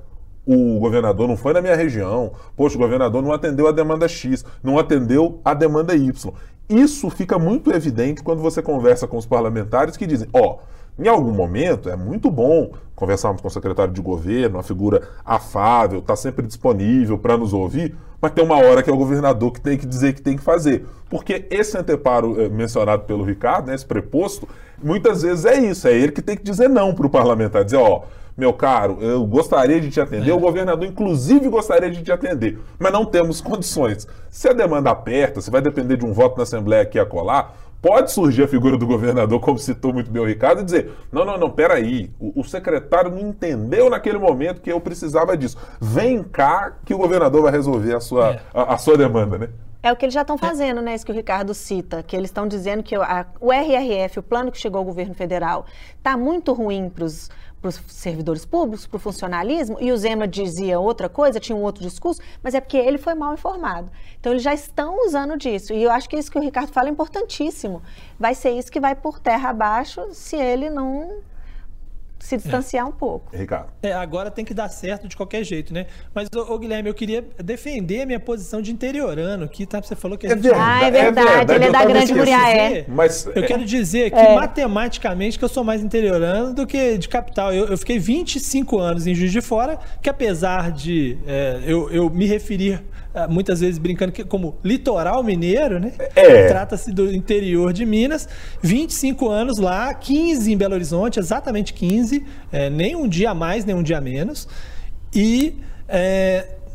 [0.44, 4.44] o governador não foi na minha região, poxa, o governador não atendeu a demanda X,
[4.62, 6.32] não atendeu a demanda Y.
[6.68, 10.58] Isso fica muito evidente quando você conversa com os parlamentares que dizem: ó, oh,
[11.02, 16.00] em algum momento é muito bom conversarmos com o secretário de governo, uma figura afável,
[16.00, 19.60] está sempre disponível para nos ouvir, mas tem uma hora que é o governador que
[19.60, 20.86] tem que dizer que tem que fazer.
[21.08, 24.46] Porque esse anteparo eh, mencionado pelo Ricardo, né, esse preposto,
[24.82, 27.78] muitas vezes é isso, é ele que tem que dizer não para o parlamentar, dizer,
[27.78, 28.02] ó, oh,
[28.36, 30.34] meu caro, eu gostaria de te atender, é.
[30.34, 34.06] o governador inclusive gostaria de te atender, mas não temos condições.
[34.30, 37.54] Se a demanda aperta, se vai depender de um voto na Assembleia aqui a colar,
[37.82, 41.24] pode surgir a figura do governador, como citou muito bem o Ricardo, e dizer: não,
[41.24, 45.58] não, não, peraí, o, o secretário não entendeu naquele momento que eu precisava disso.
[45.80, 48.40] Vem cá que o governador vai resolver a sua, é.
[48.54, 49.48] a, a sua demanda, né?
[49.82, 50.94] É o que eles já estão fazendo, né?
[50.94, 54.52] Isso que o Ricardo cita, que eles estão dizendo que a, o RRF, o plano
[54.52, 55.66] que chegou ao governo federal,
[55.98, 57.28] está muito ruim para os
[57.62, 61.62] para os servidores públicos, para o funcionalismo, e o Zema dizia outra coisa, tinha um
[61.62, 63.90] outro discurso, mas é porque ele foi mal informado.
[64.18, 65.72] Então, eles já estão usando disso.
[65.72, 67.80] E eu acho que isso que o Ricardo fala é importantíssimo.
[68.18, 71.20] Vai ser isso que vai por terra abaixo se ele não
[72.22, 72.88] se distanciar é.
[72.88, 73.36] um pouco.
[73.36, 73.66] Ricardo.
[73.82, 75.86] É, agora tem que dar certo de qualquer jeito, né?
[76.14, 79.96] Mas, ô, ô Guilherme, eu queria defender a minha posição de interiorano, que tá, você
[79.96, 80.46] falou que a é gente...
[80.46, 82.84] É verdade, ah, é verdade, é verdade ele é da Grande Muriaé.
[82.86, 84.36] Mas eu quero dizer que, é.
[84.36, 87.52] matematicamente, que eu sou mais interiorano do que de capital.
[87.52, 92.08] Eu, eu fiquei 25 anos em Juiz de Fora, que apesar de é, eu, eu
[92.08, 92.84] me referir
[93.28, 95.92] muitas vezes brincando que, como litoral mineiro, né?
[96.16, 96.48] É.
[96.48, 98.28] Trata-se do interior de Minas.
[98.62, 103.64] 25 anos lá, 15 em Belo Horizonte, exatamente 15, é, nem um dia a mais,
[103.64, 104.48] nem um dia a menos.
[105.14, 105.58] E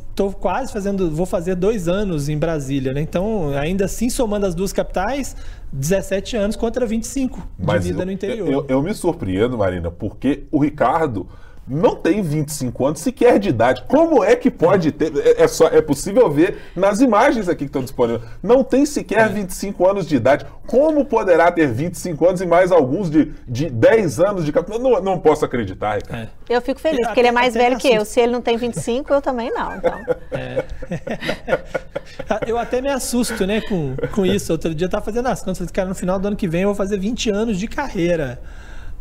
[0.09, 3.01] estou é, quase fazendo, vou fazer dois anos em Brasília, né?
[3.01, 5.35] Então, ainda assim, somando as duas capitais,
[5.73, 8.47] 17 anos contra 25 Mas de vida eu, no interior.
[8.47, 11.27] Eu, eu me surpreendo, Marina, porque o Ricardo
[11.67, 13.83] não tem 25 anos sequer de idade.
[13.87, 15.11] Como é que pode ter?
[15.17, 18.23] É, é, só, é possível ver nas imagens aqui que estão disponíveis.
[18.41, 19.89] Não tem sequer 25 é.
[19.89, 20.45] anos de idade.
[20.65, 25.19] Como poderá ter 25 anos e mais alguns de, de 10 anos de não, não
[25.19, 26.29] posso acreditar, Ricardo.
[26.49, 26.55] É.
[26.55, 28.05] Eu fico feliz, porque ele é mais velho que eu.
[28.05, 29.75] Se ele não tem 25, eu também não.
[29.75, 29.99] Então.
[30.31, 30.63] É.
[32.47, 34.51] eu até me assusto, né, com, com isso.
[34.51, 36.69] Outro dia eu estava fazendo as contas, cara, no final do ano que vem eu
[36.69, 38.39] vou fazer 20 anos de carreira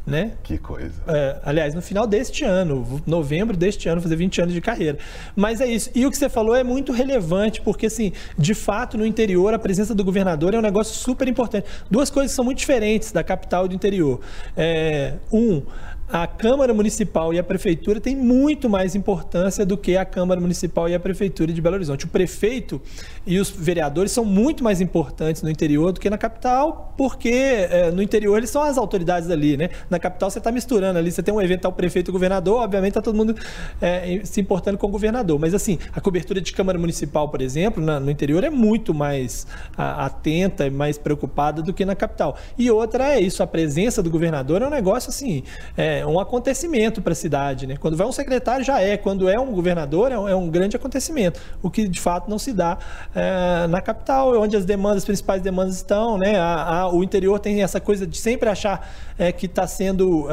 [0.07, 0.32] né?
[0.44, 0.94] Que coisa.
[1.09, 4.98] É, aliás, no final deste ano, novembro deste ano, fazer 20 anos de carreira.
[5.34, 5.90] Mas é isso.
[5.94, 9.59] E o que você falou é muito relevante, porque, assim, de fato, no interior, a
[9.59, 11.66] presença do governador é um negócio super importante.
[11.90, 14.20] Duas coisas são muito diferentes da capital e do interior.
[14.57, 15.62] É, um,
[16.09, 20.88] a Câmara Municipal e a Prefeitura têm muito mais importância do que a Câmara Municipal
[20.88, 22.04] e a Prefeitura de Belo Horizonte.
[22.04, 22.80] O prefeito
[23.27, 27.91] e os vereadores são muito mais importantes no interior do que na capital, porque é,
[27.91, 29.70] no interior eles são as autoridades ali, né?
[29.91, 32.91] Na capital você está misturando ali, você tem um evento ao prefeito e governador, obviamente
[32.91, 33.35] está todo mundo
[33.81, 35.39] é, se importando com o governador.
[35.39, 39.47] Mas assim, a cobertura de Câmara Municipal, por exemplo, na, no interior é muito mais
[39.77, 42.37] a, atenta e mais preocupada do que na capital.
[42.57, 45.43] E outra é isso, a presença do governador é um negócio assim.
[45.77, 47.66] É um acontecimento para a cidade.
[47.66, 47.77] Né?
[47.77, 48.97] Quando vai um secretário, já é.
[48.97, 51.41] Quando é um governador, é um, é um grande acontecimento.
[51.62, 52.79] O que de fato não se dá
[53.16, 56.18] é, na capital, é onde as demandas, as principais demandas estão.
[56.18, 56.38] Né?
[56.38, 58.88] A, a, o interior tem essa coisa de sempre achar
[59.18, 60.28] é, que está sendo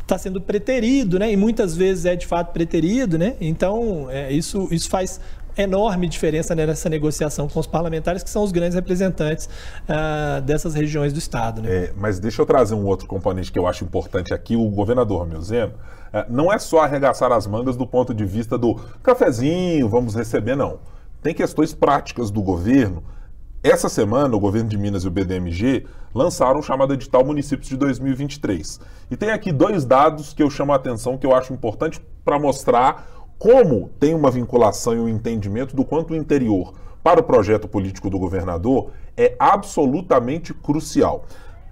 [0.00, 1.32] está sendo preterido, né?
[1.32, 3.34] E muitas vezes é de fato preterido, né?
[3.40, 5.20] Então é, isso, isso faz
[5.56, 9.48] enorme diferença nessa negociação com os parlamentares, que são os grandes representantes
[9.88, 11.62] uh, dessas regiões do Estado.
[11.62, 11.70] Né?
[11.70, 14.54] É, mas deixa eu trazer um outro componente que eu acho importante aqui.
[14.54, 18.74] O governador Zema uh, não é só arregaçar as mangas do ponto de vista do
[19.02, 20.78] cafezinho, vamos receber, não.
[21.22, 23.02] Tem questões práticas do governo
[23.62, 27.76] Essa semana, o governo de Minas e o BDMG lançaram o chamado edital Municípios de
[27.76, 28.80] 2023.
[29.10, 32.38] E tem aqui dois dados que eu chamo a atenção, que eu acho importante para
[32.38, 37.66] mostrar como tem uma vinculação e um entendimento do quanto o interior, para o projeto
[37.68, 41.24] político do governador, é absolutamente crucial.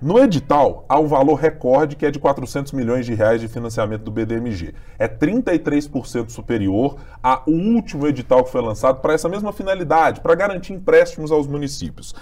[0.05, 4.03] No edital, há um valor recorde que é de 400 milhões de reais de financiamento
[4.03, 4.75] do BDMG.
[4.99, 10.75] É 33% superior ao último edital que foi lançado para essa mesma finalidade, para garantir
[10.75, 12.15] empréstimos aos municípios.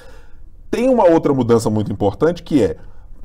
[0.71, 2.77] Tem uma outra mudança muito importante que é,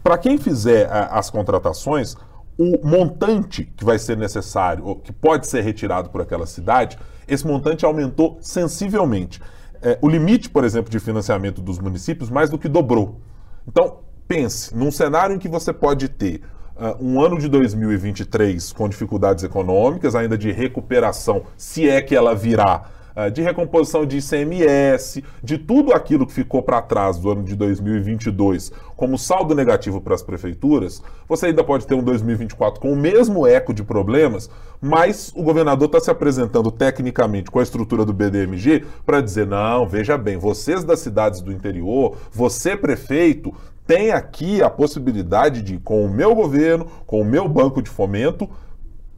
[0.03, 2.17] para quem fizer a, as contratações,
[2.57, 6.97] o montante que vai ser necessário, ou que pode ser retirado por aquela cidade,
[7.27, 9.39] esse montante aumentou sensivelmente.
[9.83, 13.21] É, o limite, por exemplo, de financiamento dos municípios mais do que dobrou.
[13.67, 16.41] Então, pense, num cenário em que você pode ter
[16.75, 22.35] uh, um ano de 2023 com dificuldades econômicas, ainda de recuperação, se é que ela
[22.35, 27.43] virá, uh, de recomposição de ICMS, de tudo aquilo que ficou para trás do ano
[27.43, 32.91] de 2022 como saldo negativo para as prefeituras, você ainda pode ter um 2024 com
[32.91, 34.49] o mesmo eco de problemas,
[34.81, 39.87] mas o governador está se apresentando tecnicamente com a estrutura do BDMG para dizer: não,
[39.87, 43.53] veja bem, vocês das cidades do interior, você prefeito,
[43.87, 48.47] tem aqui a possibilidade de, com o meu governo, com o meu banco de fomento,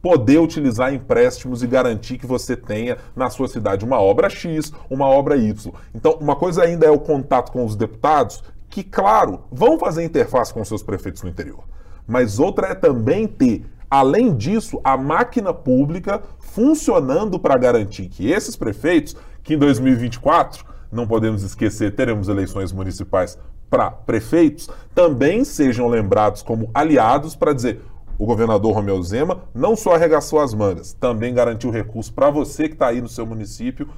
[0.00, 5.06] poder utilizar empréstimos e garantir que você tenha na sua cidade uma obra X, uma
[5.06, 5.72] obra Y.
[5.92, 10.54] Então, uma coisa ainda é o contato com os deputados, que, claro, vão fazer interface
[10.54, 11.64] com seus prefeitos no interior.
[12.06, 18.54] Mas outra é também ter, além disso, a máquina pública funcionando para garantir que esses
[18.54, 23.36] prefeitos, que em 2024, não podemos esquecer, teremos eleições municipais
[23.70, 27.80] para prefeitos também sejam lembrados como aliados para dizer
[28.18, 32.74] o governador Romeu Zema não só arregaçou as mangas, também garantiu recurso para você que
[32.74, 33.88] está aí no seu município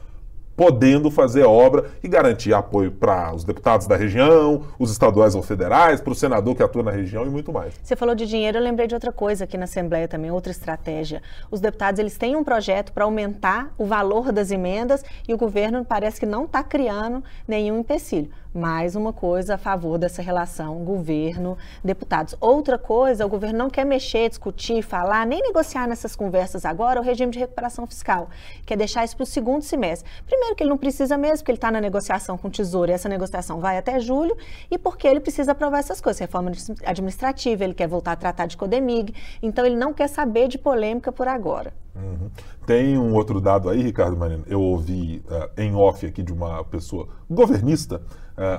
[0.56, 6.00] podendo fazer obra e garantir apoio para os deputados da região, os estaduais ou federais,
[6.00, 7.74] para o senador que atua na região e muito mais.
[7.82, 11.22] Você falou de dinheiro, eu lembrei de outra coisa aqui na Assembleia também, outra estratégia.
[11.50, 15.84] Os deputados eles têm um projeto para aumentar o valor das emendas e o governo
[15.84, 22.36] parece que não está criando nenhum empecilho mais uma coisa a favor dessa relação governo-deputados.
[22.40, 27.02] Outra coisa, o governo não quer mexer, discutir, falar, nem negociar nessas conversas agora o
[27.02, 28.28] regime de recuperação fiscal,
[28.66, 30.10] quer deixar isso para o segundo semestre.
[30.26, 32.94] Primeiro que ele não precisa mesmo, porque ele está na negociação com o Tesouro e
[32.94, 34.36] essa negociação vai até julho,
[34.70, 36.52] e porque ele precisa aprovar essas coisas, reforma
[36.84, 41.10] administrativa, ele quer voltar a tratar de Codemig, então ele não quer saber de polêmica
[41.10, 41.72] por agora.
[41.94, 42.30] Uhum.
[42.66, 46.64] Tem um outro dado aí, Ricardo Marino, eu ouvi uh, em off aqui de uma
[46.64, 48.00] pessoa governista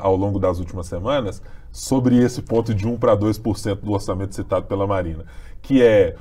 [0.02, 4.68] ao longo das últimas semanas sobre esse ponto de 1 para 2% do orçamento citado
[4.68, 5.26] pela Marina,
[5.62, 6.16] que é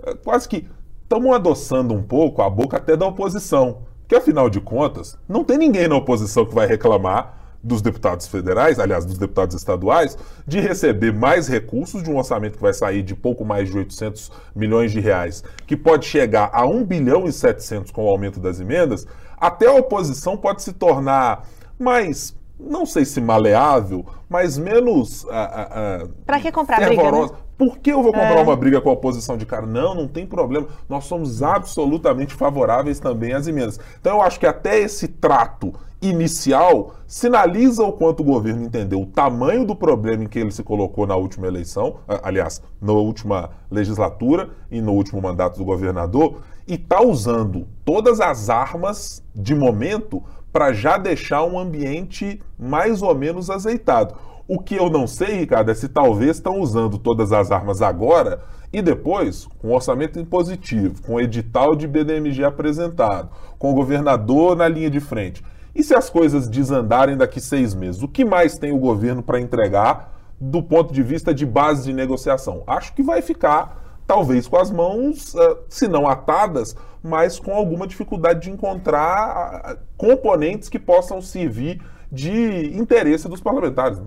[0.00, 0.68] uh, quase que
[1.02, 5.56] estamos adoçando um pouco a boca até da oposição, que afinal de contas não tem
[5.56, 11.12] ninguém na oposição que vai reclamar dos deputados federais, aliás, dos deputados estaduais, de receber
[11.12, 15.00] mais recursos de um orçamento que vai sair de pouco mais de 800 milhões de
[15.00, 19.06] reais, que pode chegar a 1 bilhão e 700 com o aumento das emendas,
[19.36, 21.48] até a oposição pode se tornar
[21.78, 25.24] mais não sei se maleável, mas menos.
[25.24, 27.10] Uh, uh, uh, Para que comprar briga?
[27.12, 27.28] Né?
[27.56, 28.42] Por que eu vou comprar é.
[28.42, 29.66] uma briga com a oposição de cara?
[29.66, 30.66] Não, não tem problema.
[30.88, 33.80] Nós somos absolutamente favoráveis também às emendas.
[34.00, 39.06] Então eu acho que até esse trato inicial sinaliza o quanto o governo entendeu o
[39.06, 44.50] tamanho do problema em que ele se colocou na última eleição, aliás, na última legislatura
[44.70, 50.22] e no último mandato do governador, e está usando todas as armas de momento
[50.52, 54.14] para já deixar um ambiente mais ou menos azeitado.
[54.46, 58.40] O que eu não sei, Ricardo, é se talvez estão usando todas as armas agora
[58.72, 63.28] e depois, com orçamento impositivo, com edital de BDMG apresentado,
[63.58, 65.44] com o governador na linha de frente.
[65.74, 68.02] E se as coisas desandarem daqui seis meses?
[68.02, 71.92] O que mais tem o governo para entregar do ponto de vista de base de
[71.92, 72.62] negociação?
[72.66, 77.86] Acho que vai ficar talvez com as mãos, uh, se não atadas, mas com alguma
[77.86, 81.80] dificuldade de encontrar uh, componentes que possam servir
[82.10, 83.98] de interesse dos parlamentares.
[83.98, 84.06] Né?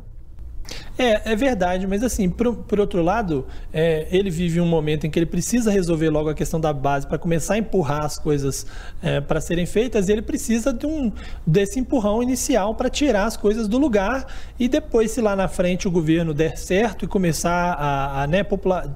[0.97, 5.09] É, é verdade, mas assim, por, por outro lado, é, ele vive um momento em
[5.09, 8.65] que ele precisa resolver logo a questão da base para começar a empurrar as coisas
[9.03, 11.11] é, para serem feitas, e ele precisa de um,
[11.45, 14.25] desse empurrão inicial para tirar as coisas do lugar
[14.59, 18.43] e depois, se lá na frente o governo der certo e começar a, a né,
[18.43, 18.89] popular,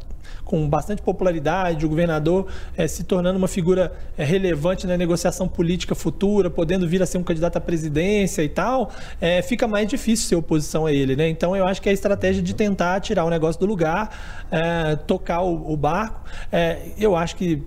[0.45, 5.95] com bastante popularidade, o governador é, se tornando uma figura é, relevante na negociação política
[5.95, 10.29] futura, podendo vir a ser um candidato à presidência e tal, é, fica mais difícil
[10.29, 11.27] ser oposição a ele, né?
[11.27, 14.45] Então eu acho que a estratégia de tentar tirar o negócio do lugar,
[15.07, 16.21] tocar o, o barco,
[16.97, 17.63] eu acho que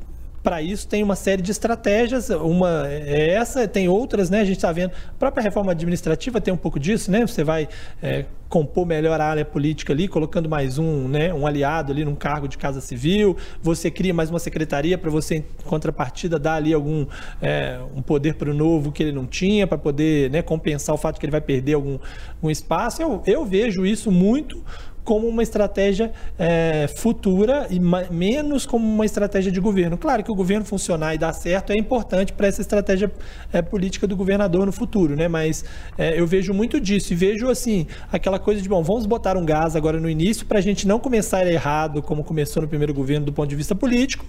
[0.49, 2.31] para isso tem uma série de estratégias.
[2.31, 4.41] Uma é essa, tem outras, né?
[4.41, 4.93] A gente está vendo.
[5.11, 7.27] A própria reforma administrativa tem um pouco disso, né?
[7.27, 7.69] Você vai
[8.03, 12.15] é, compor melhor a área política ali, colocando mais um, né, um aliado ali num
[12.15, 13.37] cargo de casa civil.
[13.63, 17.07] Você cria mais uma secretaria para você, em contrapartida, dar ali algum
[17.43, 20.99] é, um poder para o novo que ele não tinha, para poder né, compensar o
[20.99, 21.99] fato que ele vai perder algum,
[22.37, 23.03] algum espaço.
[23.03, 24.65] Eu, eu vejo isso muito
[25.09, 29.97] como uma estratégia é, futura e menos como uma estratégia de governo.
[29.97, 33.11] Claro que o governo funcionar e dar certo é importante para essa estratégia
[33.51, 35.27] é, política do governador no futuro, né?
[35.27, 35.65] Mas
[35.97, 39.47] é, eu vejo muito disso e vejo assim aquela coisa de bom, vamos botar um
[39.47, 43.25] gás agora no início para a gente não começar errado como começou no primeiro governo
[43.25, 44.27] do ponto de vista político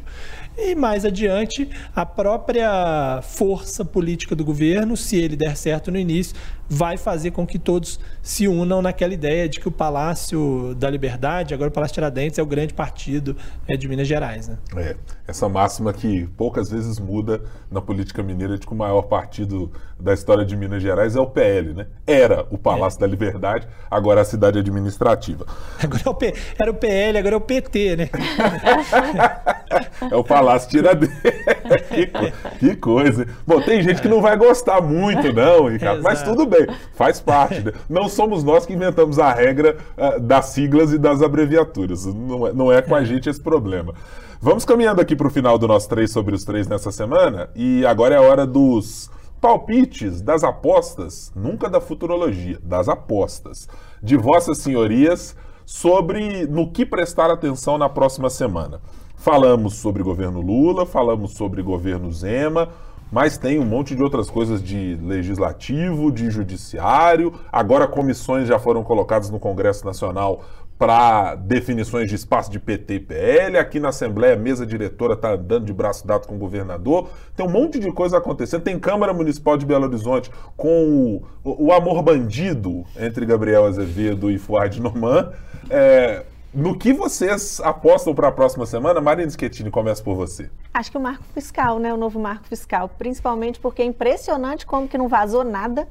[0.58, 6.36] e mais adiante a própria força política do governo, se ele der certo no início,
[6.70, 11.54] vai fazer com que todos se unam naquela ideia de que o Palácio da Liberdade,
[11.54, 13.36] agora o Palácio Tiradentes, é o grande partido
[13.68, 14.48] é, de Minas Gerais.
[14.48, 14.58] Né?
[14.76, 14.96] É,
[15.28, 17.42] essa máxima que poucas vezes muda
[17.72, 21.28] na política mineira de que o maior partido da história de Minas Gerais é o
[21.28, 21.88] PL, né?
[22.08, 23.02] Era o Palácio é.
[23.02, 25.46] da Liberdade, agora é a cidade administrativa.
[25.84, 26.34] Agora é o P...
[26.58, 28.10] Era o PL, agora é o PT, né?
[30.10, 31.16] é o Palácio Tiradentes.
[31.94, 32.32] que, co...
[32.60, 33.28] que, coisa.
[33.46, 37.60] Bom, tem gente que não vai gostar muito, não, Ricardo, mas tudo bem, faz parte.
[37.62, 37.74] Né?
[37.90, 42.06] Não somos nós que inventamos a regra uh, das siglas e das abreviaturas.
[42.06, 43.94] Não é, não é com a gente esse problema.
[44.42, 47.86] Vamos caminhando aqui para o final do nosso três sobre os três nessa semana, e
[47.86, 49.12] agora é a hora dos
[49.42, 53.70] Palpites das apostas, nunca da futurologia, das apostas,
[54.04, 55.34] de vossas senhorias
[55.66, 58.82] sobre no que prestar atenção na próxima semana.
[59.16, 62.70] Falamos sobre governo Lula, falamos sobre governo Zema,
[63.12, 67.34] mas tem um monte de outras coisas de legislativo, de judiciário.
[67.52, 70.44] Agora comissões já foram colocadas no Congresso Nacional
[70.80, 73.58] para definições de espaço de PT e PL.
[73.58, 77.10] Aqui na Assembleia, a mesa diretora está andando de braço dado com o governador.
[77.36, 78.64] Tem um monte de coisa acontecendo.
[78.64, 84.38] Tem Câmara Municipal de Belo Horizonte com o, o amor bandido entre Gabriel Azevedo e
[84.38, 85.34] Fuad Noman.
[85.70, 86.24] É,
[86.54, 89.02] no que vocês apostam para a próxima semana?
[89.02, 90.50] Marina Schettini, começa por você.
[90.74, 91.94] Acho que o marco fiscal, né?
[91.94, 92.88] O novo marco fiscal.
[92.88, 95.90] Principalmente porque é impressionante como que não vazou nada.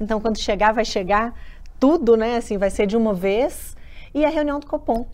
[0.00, 1.34] Então, quando chegar, vai chegar
[1.78, 2.38] tudo, né?
[2.38, 3.78] Assim, vai ser de uma vez
[4.14, 5.06] e a reunião do Copom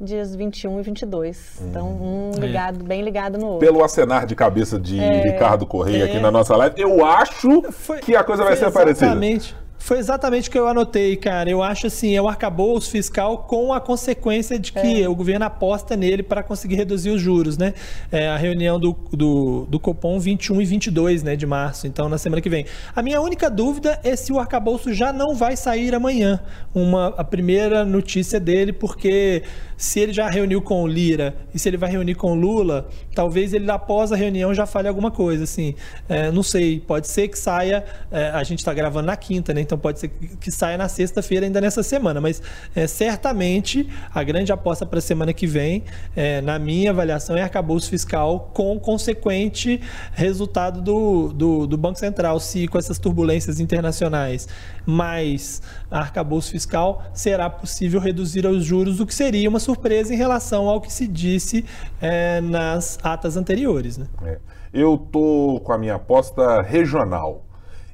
[0.00, 1.58] dias 21 e 22.
[1.60, 1.66] Hum.
[1.68, 2.40] Então, um é.
[2.40, 2.82] ligado, é.
[2.82, 3.66] bem ligado no outro.
[3.66, 6.06] Pelo acenar de cabeça de é, Ricardo Correia é.
[6.06, 9.06] aqui na nossa live, eu acho Foi, que a coisa vai ser parecida.
[9.06, 9.56] Exatamente.
[9.78, 11.48] Foi exatamente o que eu anotei, cara.
[11.48, 15.08] Eu acho assim, é o arcabouço fiscal com a consequência de que é.
[15.08, 17.72] o governo aposta nele para conseguir reduzir os juros, né?
[18.10, 22.18] É a reunião do, do, do Copom 21 e 22 né, de março, então na
[22.18, 22.66] semana que vem.
[22.94, 26.40] A minha única dúvida é se o arcabouço já não vai sair amanhã.
[26.74, 29.42] Uma, a primeira notícia dele, porque
[29.78, 32.88] se ele já reuniu com o Lira e se ele vai reunir com o Lula,
[33.14, 35.76] talvez ele após a reunião já fale alguma coisa, assim.
[36.08, 39.60] É, não sei, pode ser que saia, é, a gente está gravando na quinta, né?
[39.60, 40.08] Então pode ser
[40.40, 42.42] que saia na sexta-feira ainda nessa semana, mas
[42.74, 45.84] é, certamente a grande aposta para a semana que vem,
[46.16, 49.80] é, na minha avaliação, é arcabouço fiscal com consequente
[50.12, 54.48] resultado do, do, do Banco Central, se com essas turbulências internacionais
[54.84, 60.66] mais arcabouço fiscal, será possível reduzir os juros, o que seria uma surpresa em relação
[60.66, 61.62] ao que se disse
[62.00, 63.98] é, nas atas anteriores.
[63.98, 64.06] Né?
[64.22, 64.38] É.
[64.72, 67.44] Eu tô com a minha aposta regional.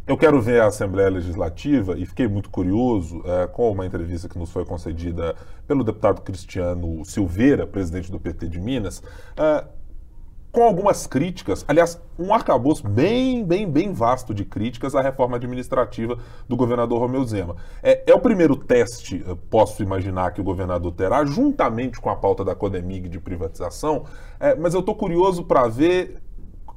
[0.06, 4.38] Eu quero ver a Assembleia Legislativa e fiquei muito curioso é, com uma entrevista que
[4.38, 5.34] nos foi concedida
[5.66, 9.02] pelo deputado Cristiano Silveira, presidente do PT de Minas.
[9.36, 9.64] É,
[10.54, 16.16] com algumas críticas, aliás, um arcabouço bem, bem, bem vasto de críticas à reforma administrativa
[16.48, 17.56] do governador Romeu Zema.
[17.82, 19.18] É, é o primeiro teste,
[19.50, 24.04] posso imaginar, que o governador terá, juntamente com a pauta da Codemig de privatização,
[24.38, 26.22] é, mas eu estou curioso para ver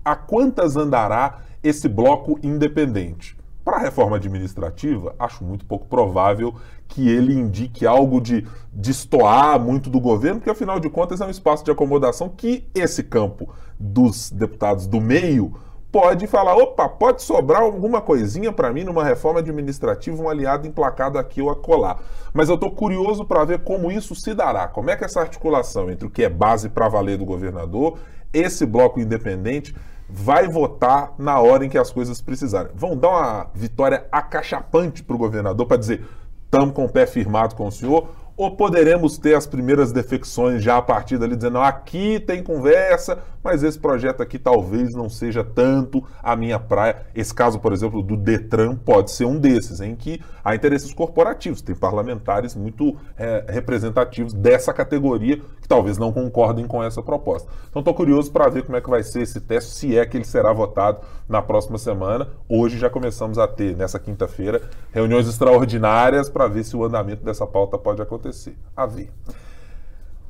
[0.03, 3.36] a quantas andará esse bloco independente.
[3.67, 6.55] Para a reforma administrativa, acho muito pouco provável
[6.87, 11.29] que ele indique algo de destoar muito do governo, porque afinal de contas é um
[11.29, 15.53] espaço de acomodação que esse campo dos deputados do meio
[15.91, 21.19] pode falar, opa, pode sobrar alguma coisinha para mim numa reforma administrativa, um aliado emplacado
[21.19, 21.97] aqui ou acolá.
[22.33, 25.91] Mas eu estou curioso para ver como isso se dará, como é que essa articulação
[25.91, 27.99] entre o que é base para valer do governador,
[28.31, 29.75] esse bloco independente,
[30.09, 32.71] vai votar na hora em que as coisas precisarem.
[32.75, 36.05] Vão dar uma vitória acachapante para o governador para dizer,
[36.45, 40.77] estamos com o pé firmado com o senhor, Ou poderemos ter as primeiras defecções já
[40.77, 46.03] a partir dali, dizendo aqui tem conversa, mas esse projeto aqui talvez não seja tanto
[46.21, 46.97] a minha praia.
[47.15, 51.63] Esse caso, por exemplo, do Detran pode ser um desses, em que há interesses corporativos,
[51.63, 57.49] tem parlamentares muito é, representativos dessa categoria que talvez não concordem com essa proposta.
[57.71, 60.15] Então estou curioso para ver como é que vai ser esse teste, se é que
[60.15, 62.27] ele será votado na próxima semana.
[62.47, 64.61] Hoje já começamos a ter, nessa quinta-feira,
[64.91, 68.57] reuniões extraordinárias para ver se o andamento dessa pauta pode acontecer acontecer.
[68.75, 69.09] A ver.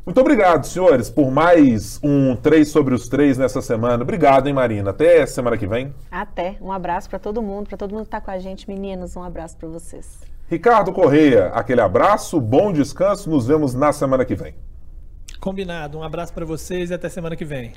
[0.05, 4.03] Muito obrigado, senhores, por mais um 3 sobre os 3 nessa semana.
[4.03, 4.91] Obrigado, hein, Marina.
[4.91, 5.93] Até semana que vem.
[6.09, 6.57] Até.
[6.61, 8.69] Um abraço para todo mundo, para todo mundo que está com a gente.
[8.69, 10.21] Meninos, um abraço para vocês.
[10.49, 13.29] Ricardo Correia, aquele abraço, bom descanso.
[13.29, 14.55] Nos vemos na semana que vem.
[15.41, 15.97] Combinado.
[15.97, 17.73] Um abraço para vocês e até semana que vem.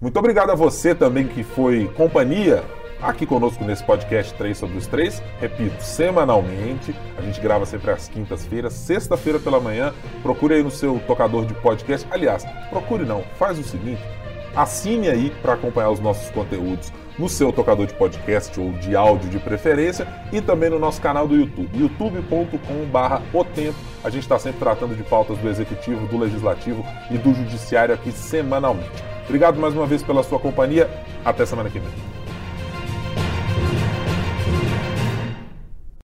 [0.00, 2.62] Muito obrigado a você também que foi companhia
[3.00, 5.22] aqui conosco nesse podcast 3 sobre os 3.
[5.40, 6.94] Repito, semanalmente.
[7.16, 9.92] A gente grava sempre às quintas-feiras, sexta-feira pela manhã.
[10.22, 12.06] Procure aí no seu tocador de podcast.
[12.10, 14.02] Aliás, procure não, faz o seguinte:
[14.54, 19.30] assine aí para acompanhar os nossos conteúdos no seu tocador de podcast ou de áudio
[19.30, 23.78] de preferência e também no nosso canal do YouTube, youtube.com/barra o tempo.
[24.04, 28.12] A gente está sempre tratando de pautas do executivo, do legislativo e do judiciário aqui
[28.12, 29.02] semanalmente.
[29.24, 30.88] Obrigado mais uma vez pela sua companhia.
[31.24, 32.25] Até semana que vem.